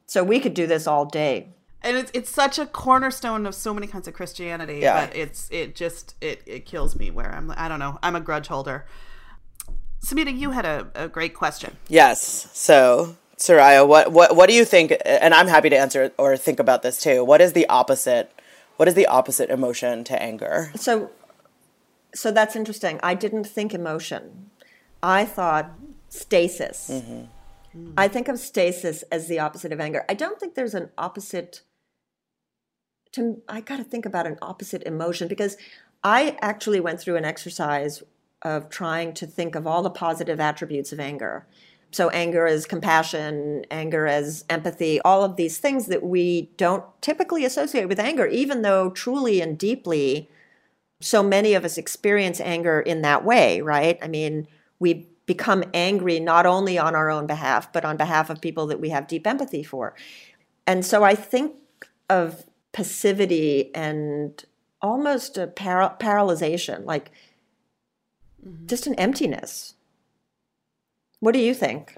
[0.08, 1.50] So we could do this all day.
[1.84, 5.06] And it's it's such a cornerstone of so many kinds of Christianity yeah.
[5.06, 8.22] that it's it just it, it kills me where I'm I don't know I'm a
[8.22, 8.86] grudge holder.
[10.04, 11.78] Samhita, you had a, a great question.
[11.88, 12.50] Yes.
[12.54, 14.94] So Soraya, what, what what do you think?
[15.06, 17.24] And I'm happy to answer or think about this too.
[17.24, 18.32] What is the opposite
[18.82, 20.72] what is the opposite emotion to anger?
[20.76, 21.12] So,
[22.16, 23.00] so that's interesting.
[23.04, 24.50] I didn't think emotion.
[25.04, 25.70] I thought
[26.10, 26.90] stasis.
[26.92, 27.94] Mm-hmm.
[27.96, 30.04] I think of stasis as the opposite of anger.
[30.10, 31.62] I don't think there's an opposite.
[33.14, 35.58] To I got to think about an opposite emotion because
[36.04, 38.04] I actually went through an exercise
[38.42, 41.46] of trying to think of all the positive attributes of anger
[41.92, 47.44] so anger as compassion, anger as empathy, all of these things that we don't typically
[47.44, 50.30] associate with anger, even though truly and deeply
[51.02, 53.98] so many of us experience anger in that way, right?
[54.02, 54.48] I mean,
[54.80, 58.80] we become angry not only on our own behalf, but on behalf of people that
[58.80, 59.94] we have deep empathy for.
[60.66, 61.56] And so I think
[62.10, 64.46] of passivity and
[64.82, 67.12] almost a par- paralyzation, like
[68.46, 68.66] mm-hmm.
[68.68, 69.76] just an emptiness
[71.22, 71.96] what do you think?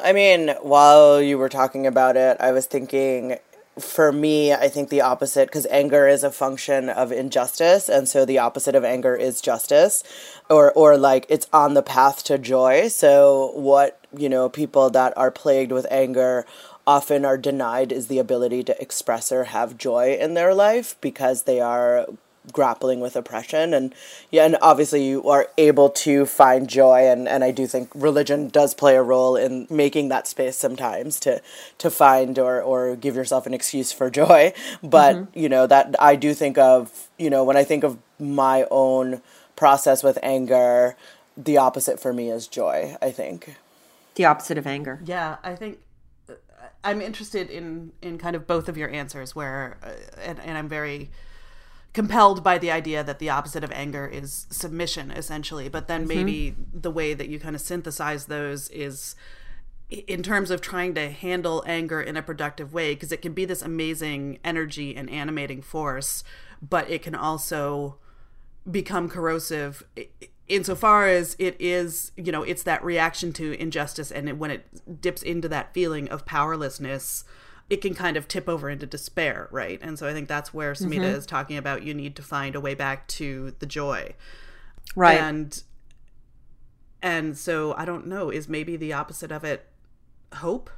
[0.00, 3.38] I mean, while you were talking about it, I was thinking
[3.78, 8.24] for me, I think the opposite, because anger is a function of injustice, and so
[8.24, 10.04] the opposite of anger is justice,
[10.48, 12.88] or or like it's on the path to joy.
[12.88, 16.46] So what you know, people that are plagued with anger
[16.86, 21.42] often are denied is the ability to express or have joy in their life because
[21.42, 22.06] they are
[22.50, 23.72] grappling with oppression.
[23.72, 23.94] And
[24.30, 28.48] yeah and obviously you are able to find joy and and I do think religion
[28.48, 31.40] does play a role in making that space sometimes to
[31.78, 34.52] to find or or give yourself an excuse for joy.
[34.82, 35.38] But mm-hmm.
[35.38, 39.22] you know that I do think of you know when I think of my own
[39.54, 40.96] process with anger
[41.36, 43.56] the opposite for me is joy I think.
[44.16, 45.00] The opposite of anger.
[45.04, 45.78] Yeah I think
[46.84, 49.90] I'm interested in in kind of both of your answers where uh,
[50.20, 51.10] and, and I'm very
[51.92, 56.24] compelled by the idea that the opposite of anger is submission essentially but then mm-hmm.
[56.24, 59.14] maybe the way that you kind of synthesize those is
[59.90, 63.44] in terms of trying to handle anger in a productive way because it can be
[63.44, 66.24] this amazing energy and animating force
[66.66, 67.96] but it can also
[68.70, 69.84] become corrosive
[70.48, 75.22] insofar as it is you know it's that reaction to injustice and when it dips
[75.22, 77.24] into that feeling of powerlessness
[77.72, 79.78] it can kind of tip over into despair, right?
[79.80, 81.04] And so I think that's where Samhita mm-hmm.
[81.04, 84.14] is talking about you need to find a way back to the joy.
[84.94, 85.18] Right.
[85.18, 85.62] And
[87.00, 89.66] and so I don't know, is maybe the opposite of it
[90.34, 90.68] hope?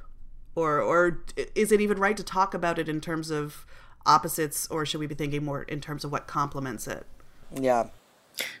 [0.55, 3.65] Or or is it even right to talk about it in terms of
[4.05, 7.05] opposites or should we be thinking more in terms of what complements it?
[7.53, 7.89] Yeah.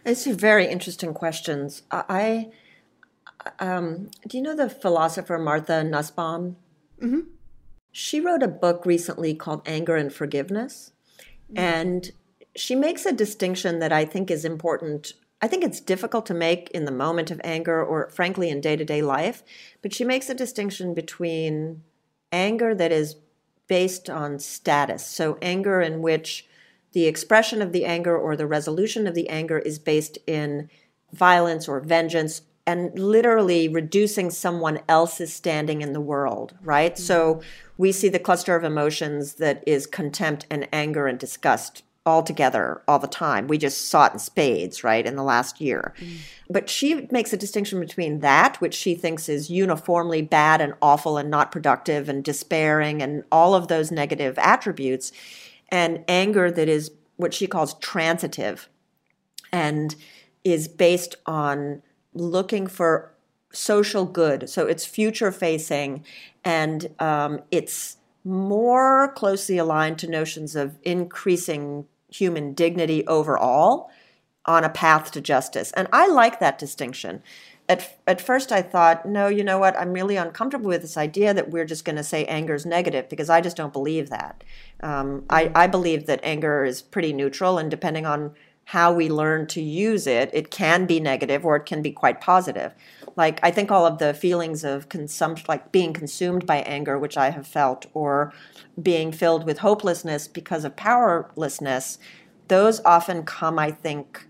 [0.05, 1.83] These are very interesting questions.
[1.91, 2.49] I,
[3.59, 6.55] um, do you know the philosopher Martha Nussbaum?
[7.01, 7.21] Mm-hmm.
[7.91, 10.91] She wrote a book recently called Anger and Forgiveness.
[11.49, 11.59] Mm-hmm.
[11.59, 12.11] And
[12.55, 15.13] she makes a distinction that I think is important.
[15.41, 18.75] I think it's difficult to make in the moment of anger or frankly in day
[18.75, 19.43] to day life,
[19.81, 21.83] but she makes a distinction between
[22.31, 23.17] anger that is
[23.67, 25.05] based on status.
[25.05, 26.47] So, anger in which
[26.95, 30.69] the expression of the anger or the resolution of the anger is based in
[31.11, 36.93] violence or vengeance and literally reducing someone else's standing in the world, right?
[36.93, 37.03] Mm-hmm.
[37.03, 37.41] So
[37.77, 42.81] we see the cluster of emotions that is contempt and anger and disgust all together
[42.87, 43.47] all the time.
[43.47, 45.93] We just saw it in spades, right, in the last year.
[45.99, 46.17] Mm.
[46.49, 51.17] But she makes a distinction between that, which she thinks is uniformly bad and awful
[51.17, 55.11] and not productive and despairing and all of those negative attributes,
[55.69, 58.69] and anger that is what she calls transitive
[59.51, 59.95] and
[60.43, 61.81] is based on
[62.13, 63.13] looking for
[63.51, 64.49] social good.
[64.49, 66.05] So it's future facing
[66.43, 73.89] and um, it's more closely aligned to notions of increasing human dignity overall
[74.45, 75.71] on a path to justice.
[75.73, 77.23] And I like that distinction.
[77.67, 79.77] At, at first, I thought, no, you know what?
[79.79, 83.09] I'm really uncomfortable with this idea that we're just going to say anger is negative
[83.09, 84.43] because I just don't believe that.
[84.81, 88.35] Um, I, I believe that anger is pretty neutral, and depending on
[88.65, 92.19] how we learn to use it, it can be negative or it can be quite
[92.19, 92.73] positive.
[93.15, 97.17] Like, I think all of the feelings of consumption, like being consumed by anger, which
[97.17, 98.33] I have felt, or
[98.81, 101.99] being filled with hopelessness because of powerlessness,
[102.47, 104.27] those often come, I think,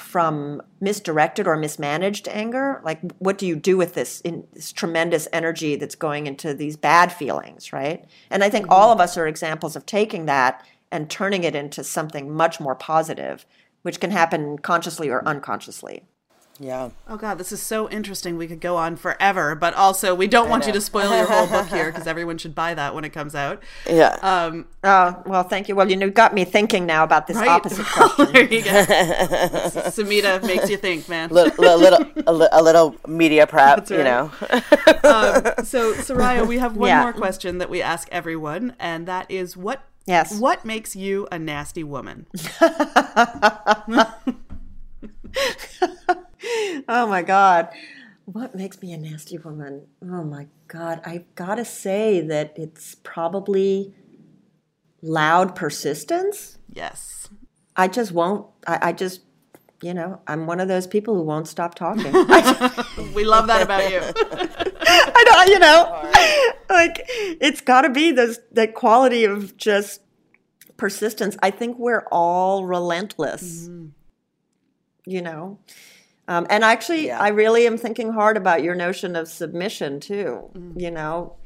[0.00, 2.80] from misdirected or mismanaged anger.
[2.84, 6.76] Like, what do you do with this, in, this tremendous energy that's going into these
[6.76, 8.04] bad feelings, right?
[8.30, 8.74] And I think mm-hmm.
[8.74, 12.74] all of us are examples of taking that and turning it into something much more
[12.74, 13.46] positive,
[13.82, 16.02] which can happen consciously or unconsciously.
[16.60, 16.90] Yeah.
[17.08, 18.36] Oh God, this is so interesting.
[18.36, 20.66] We could go on forever, but also we don't I want know.
[20.68, 23.34] you to spoil your whole book here because everyone should buy that when it comes
[23.34, 23.62] out.
[23.88, 24.18] Yeah.
[24.20, 24.66] Um.
[24.84, 25.74] Oh well, thank you.
[25.74, 27.48] Well, you know, got me thinking now about this right?
[27.48, 28.32] opposite question.
[28.32, 28.70] there you go.
[28.70, 31.30] Samhita makes you think, man.
[31.30, 33.90] L- l- little, a, a, little media prep, right.
[33.90, 34.30] you know.
[35.02, 37.02] um, so, Soraya, we have one yeah.
[37.02, 40.38] more question that we ask everyone, and that is, what Yes.
[40.38, 42.26] What makes you a nasty woman?
[46.88, 47.68] oh my God.
[48.24, 49.86] What makes me a nasty woman?
[50.02, 51.00] Oh my God.
[51.04, 53.94] I've got to say that it's probably
[55.02, 56.58] loud persistence.
[56.72, 57.28] Yes.
[57.76, 59.22] I just won't, I, I just,
[59.82, 62.12] you know, I'm one of those people who won't stop talking.
[63.14, 64.00] we love that about you.
[64.82, 66.10] I know, you know,
[66.68, 70.02] like it's got to be this that quality of just
[70.76, 71.36] persistence.
[71.42, 73.68] I think we're all relentless.
[73.68, 73.86] Mm-hmm.
[75.06, 75.58] You know,
[76.28, 77.20] um, and actually, yeah.
[77.20, 80.50] I really am thinking hard about your notion of submission too.
[80.54, 80.80] Mm.
[80.80, 81.36] You know,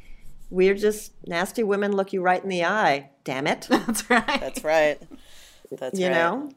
[0.51, 3.11] we're just nasty women look you right in the eye.
[3.25, 3.63] Damn it.
[3.71, 4.41] That's right.
[4.41, 5.01] That's right.
[5.73, 6.15] That's you right.
[6.15, 6.51] know.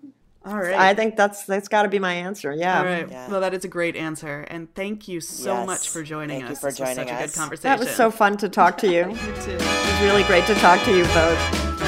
[0.46, 0.76] All right.
[0.76, 2.54] I think that's that's got to be my answer.
[2.54, 2.80] Yeah.
[2.80, 3.10] All right.
[3.10, 3.30] Yeah.
[3.30, 5.68] Well, that is a great answer, and thank you so yes.
[5.68, 6.64] much for joining thank us.
[6.64, 7.20] You for joining such us.
[7.20, 7.70] a good conversation.
[7.70, 9.10] That was so fun to talk to you.
[9.10, 9.52] you too.
[9.52, 11.87] It was really great to talk to you both.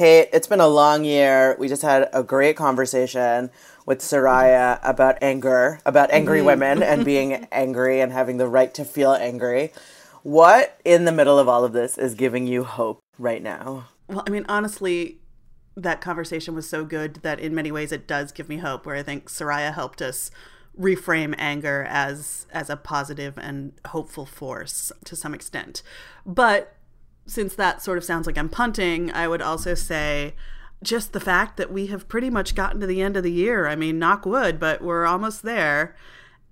[0.00, 1.54] Kate, it's been a long year.
[1.58, 3.50] We just had a great conversation
[3.84, 6.46] with Soraya about anger, about angry mm-hmm.
[6.46, 9.74] women and being angry and having the right to feel angry.
[10.22, 13.88] What in the middle of all of this is giving you hope right now?
[14.08, 15.18] Well, I mean, honestly,
[15.76, 18.96] that conversation was so good that in many ways it does give me hope where
[18.96, 20.30] I think Soraya helped us
[20.78, 25.82] reframe anger as as a positive and hopeful force to some extent.
[26.24, 26.74] But
[27.30, 30.34] since that sort of sounds like I'm punting, I would also say
[30.82, 33.68] just the fact that we have pretty much gotten to the end of the year.
[33.68, 35.94] I mean, knock wood, but we're almost there.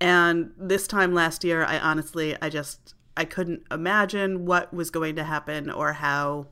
[0.01, 5.17] And this time last year, I honestly, I just, I couldn't imagine what was going
[5.17, 6.47] to happen or how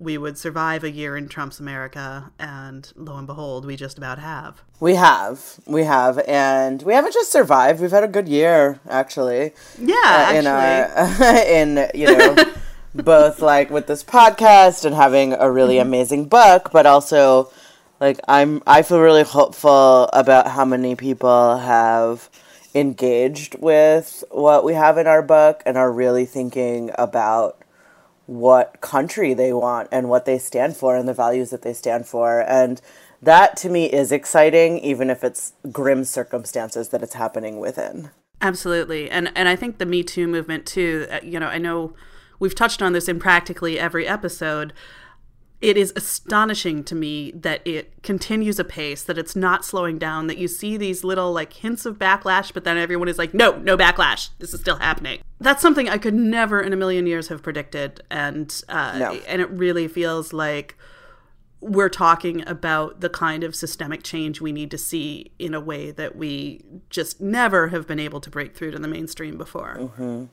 [0.00, 2.32] we would survive a year in Trump's America.
[2.40, 4.64] And lo and behold, we just about have.
[4.80, 5.60] We have.
[5.66, 6.18] We have.
[6.26, 7.80] And we haven't just survived.
[7.80, 9.52] We've had a good year, actually.
[9.78, 10.46] Yeah, uh, in.
[10.48, 12.36] Our, in, you know.
[12.94, 15.88] both like with this podcast and having a really mm-hmm.
[15.88, 17.50] amazing book, but also
[18.00, 22.28] like I'm I feel really hopeful about how many people have
[22.74, 27.58] engaged with what we have in our book and are really thinking about
[28.26, 32.06] what country they want and what they stand for and the values that they stand
[32.06, 32.42] for.
[32.48, 32.80] And
[33.20, 38.10] that to me is exciting even if it's grim circumstances that it's happening within.
[38.40, 39.10] Absolutely.
[39.10, 41.92] And and i think the me too movement too uh, you know i know
[42.40, 44.72] we've touched on this in practically every episode.
[45.60, 50.38] it is astonishing to me that it continues apace, that it's not slowing down, that
[50.38, 53.76] you see these little like hints of backlash, but then everyone is like, no, no
[53.76, 54.30] backlash.
[54.38, 55.20] This is still happening.
[55.38, 58.02] That's something I could never in a million years have predicted.
[58.10, 59.12] And, uh, No.
[59.28, 60.76] and it really feels like
[61.60, 65.90] we're talking about the kind of systemic change we need to see in a way
[65.90, 70.30] that we just never have been able to break through to the mainstream before.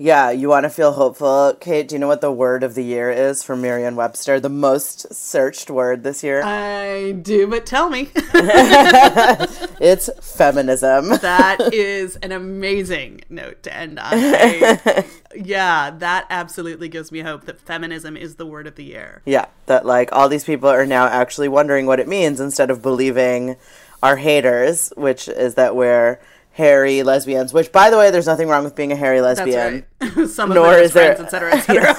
[0.00, 1.54] Yeah, you want to feel hopeful.
[1.60, 4.38] Kate, do you know what the word of the year is for Merriam Webster?
[4.38, 6.40] The most searched word this year?
[6.44, 8.08] I do, but tell me.
[8.14, 11.08] it's feminism.
[11.20, 14.12] that is an amazing note to end on.
[14.12, 19.22] I- yeah, that absolutely gives me hope that feminism is the word of the year.
[19.24, 22.82] Yeah, that like all these people are now actually wondering what it means instead of
[22.82, 23.56] believing
[24.00, 26.20] our haters, which is that we're
[26.58, 27.52] hairy lesbians.
[27.54, 29.86] Which, by the way, there's nothing wrong with being a hairy That's lesbian.
[30.02, 30.28] right.
[30.28, 31.94] Some of Nor my is there- friends, et cetera,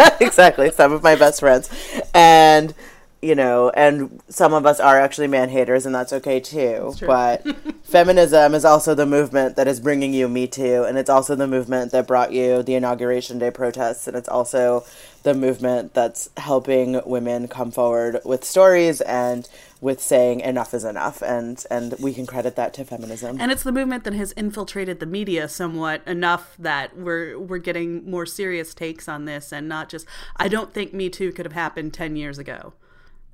[0.00, 1.70] et exactly, some of my best friends,
[2.12, 2.74] and
[3.20, 6.92] you know, and some of us are actually man haters, and that's okay too.
[6.98, 7.06] true.
[7.06, 7.46] But
[7.84, 11.46] feminism is also the movement that is bringing you Me Too, and it's also the
[11.46, 14.84] movement that brought you the inauguration day protests, and it's also
[15.22, 19.48] the movement that's helping women come forward with stories and
[19.82, 23.36] with saying enough is enough, and and we can credit that to feminism.
[23.40, 28.08] And it's the movement that has infiltrated the media somewhat enough that we're we're getting
[28.08, 30.06] more serious takes on this and not just
[30.36, 32.72] I don't think Me Too could have happened 10 years ago.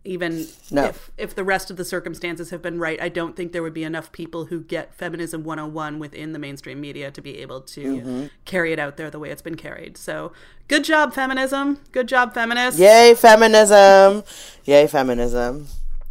[0.05, 0.85] Even No.
[0.87, 3.75] if if the rest of the circumstances have been right, I don't think there would
[3.75, 7.83] be enough people who get feminism 101 within the mainstream media to be able to
[7.97, 8.27] Mm-hmm.
[8.47, 9.99] carry it out there the way it's been carried.
[9.99, 10.33] So,
[10.67, 11.81] good job feminism.
[11.93, 12.81] Good job feminists.
[12.81, 14.23] Yay feminism!
[14.65, 15.67] Yay feminism!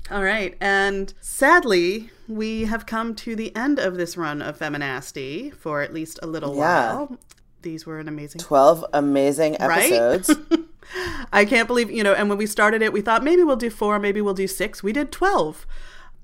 [0.10, 0.56] All right.
[0.62, 5.94] And sadly, we have come to the end of this run of Feminasty for at
[5.94, 6.94] least a little Yeah.
[6.96, 7.18] while.
[7.62, 8.40] These were an amazing.
[8.40, 9.92] Twelve amazing Right?
[9.92, 10.36] episodes.
[11.34, 13.70] I can't believe, you know, and when we started it, we thought maybe we'll do
[13.70, 14.82] four, maybe we'll do six.
[14.82, 15.66] We did 12.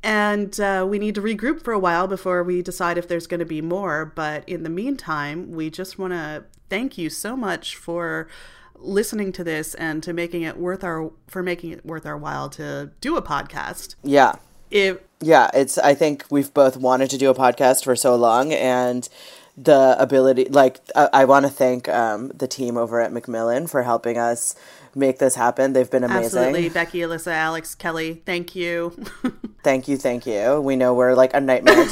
[0.05, 3.39] And uh, we need to regroup for a while before we decide if there's going
[3.39, 4.05] to be more.
[4.05, 8.27] But in the meantime, we just want to thank you so much for
[8.75, 12.49] listening to this and to making it worth our for making it worth our while
[12.51, 13.95] to do a podcast.
[14.03, 14.35] yeah.
[14.71, 15.77] If Yeah, it's.
[15.77, 19.07] I think we've both wanted to do a podcast for so long, and
[19.55, 23.83] the ability, like, I, I want to thank um, the team over at Macmillan for
[23.83, 24.55] helping us
[24.95, 25.73] make this happen.
[25.73, 26.25] They've been amazing.
[26.25, 26.69] Absolutely.
[26.69, 28.95] Becky, Alyssa, Alex, Kelly, thank you.
[29.63, 30.59] Thank you, thank you.
[30.59, 31.75] We know we're like a nightmare.
[31.77, 31.87] we are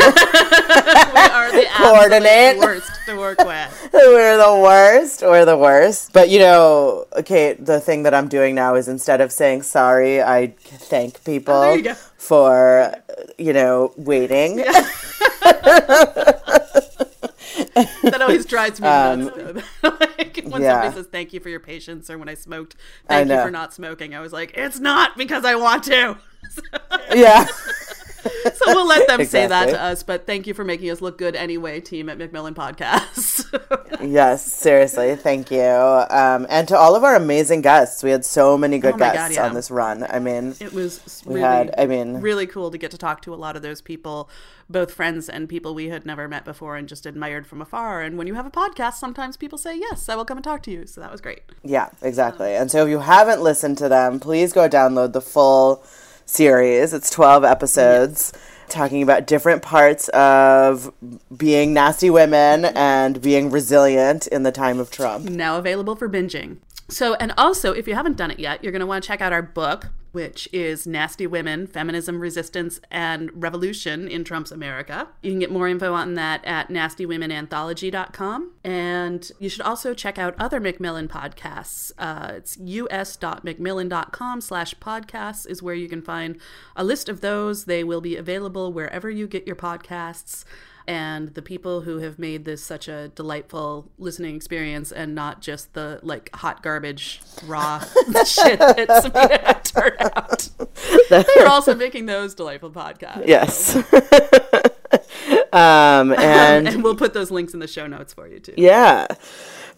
[1.54, 2.58] the Coordinate.
[2.58, 3.90] worst to work with.
[3.94, 5.22] we're the worst.
[5.22, 6.12] We're the worst.
[6.12, 10.22] But you know, Kate, the thing that I'm doing now is instead of saying sorry,
[10.22, 12.94] I thank people Oh, you for,
[13.38, 14.66] you know, waiting.
[17.76, 19.32] That always drives me nuts.
[19.36, 19.62] though.
[19.90, 20.74] like, when Um, yeah.
[20.82, 22.76] somebody says thank you for your patience or when I smoked,
[23.08, 26.18] thank you for not smoking, I was like, it's not because I want to.
[27.16, 27.46] yeah.
[28.56, 31.18] so we'll let them say that to us, but thank you for making us look
[31.18, 33.46] good anyway, team at Macmillan Podcast.
[34.02, 35.62] Yes, seriously, thank you.
[35.62, 38.02] Um, and to all of our amazing guests.
[38.02, 39.46] We had so many good Oh my God, guests yeah.
[39.46, 40.04] on this run.
[40.10, 43.34] I mean, it was we had, I mean, really cool to get to talk to
[43.34, 44.28] a lot of those people,
[44.70, 48.02] both friends and people we had never met before and just admired from afar.
[48.02, 50.64] And when you have a podcast, sometimes people say, yes, I will come and talk
[50.64, 50.88] to you.
[50.88, 51.42] So that was great.
[51.64, 52.56] yeah, exactly.
[52.56, 55.84] And so if you haven't listened to them, please go download the full
[56.32, 56.94] series.
[56.94, 58.34] It's 12 episodes.
[58.70, 60.94] Talking about different parts of
[61.36, 65.26] being nasty women and being resilient in the time of Trump.
[65.26, 66.58] now available for binging.
[66.88, 69.22] So, and also, if you haven't done it yet, you're going to want to check
[69.22, 75.08] out our book, which is Nasty Women Feminism, Resistance, and Revolution in Trump's America.
[75.22, 78.52] You can get more info on that at nastywomenanthology.com.
[78.64, 81.92] And you should also check out other Macmillan podcasts.
[81.98, 86.40] Uh, it's us.macmillan.com slash podcasts is where you can find
[86.76, 87.66] a list of those.
[87.66, 90.46] They will be available wherever you get your podcasts
[90.88, 95.74] and the people who have made this such a delightful listening experience and not just
[95.74, 97.80] the like hot garbage raw
[98.26, 100.50] shit that's made it turn out.
[101.10, 103.28] They're also making those delightful podcasts.
[103.28, 103.76] Yes.
[105.54, 108.54] um, and And we'll put those links in the show notes for you too.
[108.58, 109.08] Yeah,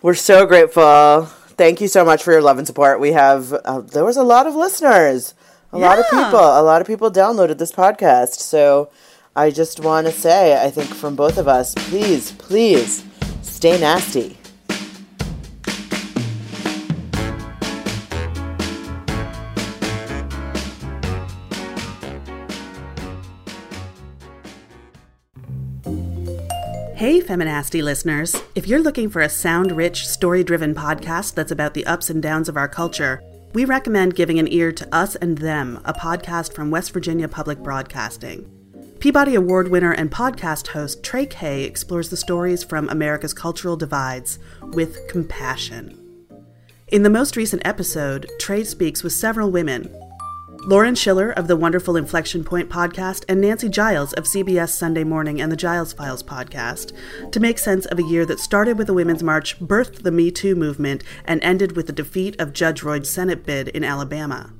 [0.02, 1.26] we're so grateful.
[1.56, 3.00] Thank you so much for your love and support.
[3.00, 5.36] We have uh, there was a lot of listeners,
[5.72, 8.40] a lot of people, a lot of people downloaded this podcast.
[8.40, 8.90] So
[9.36, 13.04] I just want to say, I think from both of us, please, please
[13.42, 14.38] stay nasty.
[26.96, 28.36] Hey, Feminasty listeners.
[28.54, 32.22] If you're looking for a sound rich, story driven podcast that's about the ups and
[32.22, 33.20] downs of our culture,
[33.54, 37.60] we recommend giving an ear to Us and Them, a podcast from West Virginia Public
[37.60, 38.63] Broadcasting.
[39.04, 44.40] Peabody Award winner and podcast host Trey Kay explores the stories from America's cultural divides
[44.62, 46.26] with compassion.
[46.88, 49.94] In the most recent episode, Trey speaks with several women
[50.68, 55.42] Lauren Schiller of the Wonderful Inflection Point podcast and Nancy Giles of CBS Sunday Morning
[55.42, 56.94] and the Giles Files podcast
[57.34, 60.32] to make sense of a year that started with the Women's March, birthed the Me
[60.32, 64.54] Too movement, and ended with the defeat of Judge Roy's Senate bid in Alabama.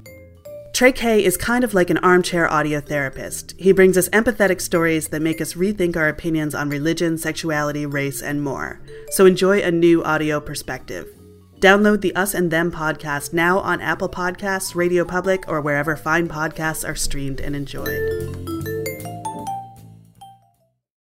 [0.74, 3.54] Trey Kay is kind of like an armchair audio therapist.
[3.60, 8.24] He brings us empathetic stories that make us rethink our opinions on religion, sexuality, race,
[8.24, 8.82] and more.
[9.12, 11.06] So enjoy a new audio perspective.
[11.60, 16.28] Download the Us and Them podcast now on Apple Podcasts, Radio Public, or wherever fine
[16.28, 18.63] podcasts are streamed and enjoyed.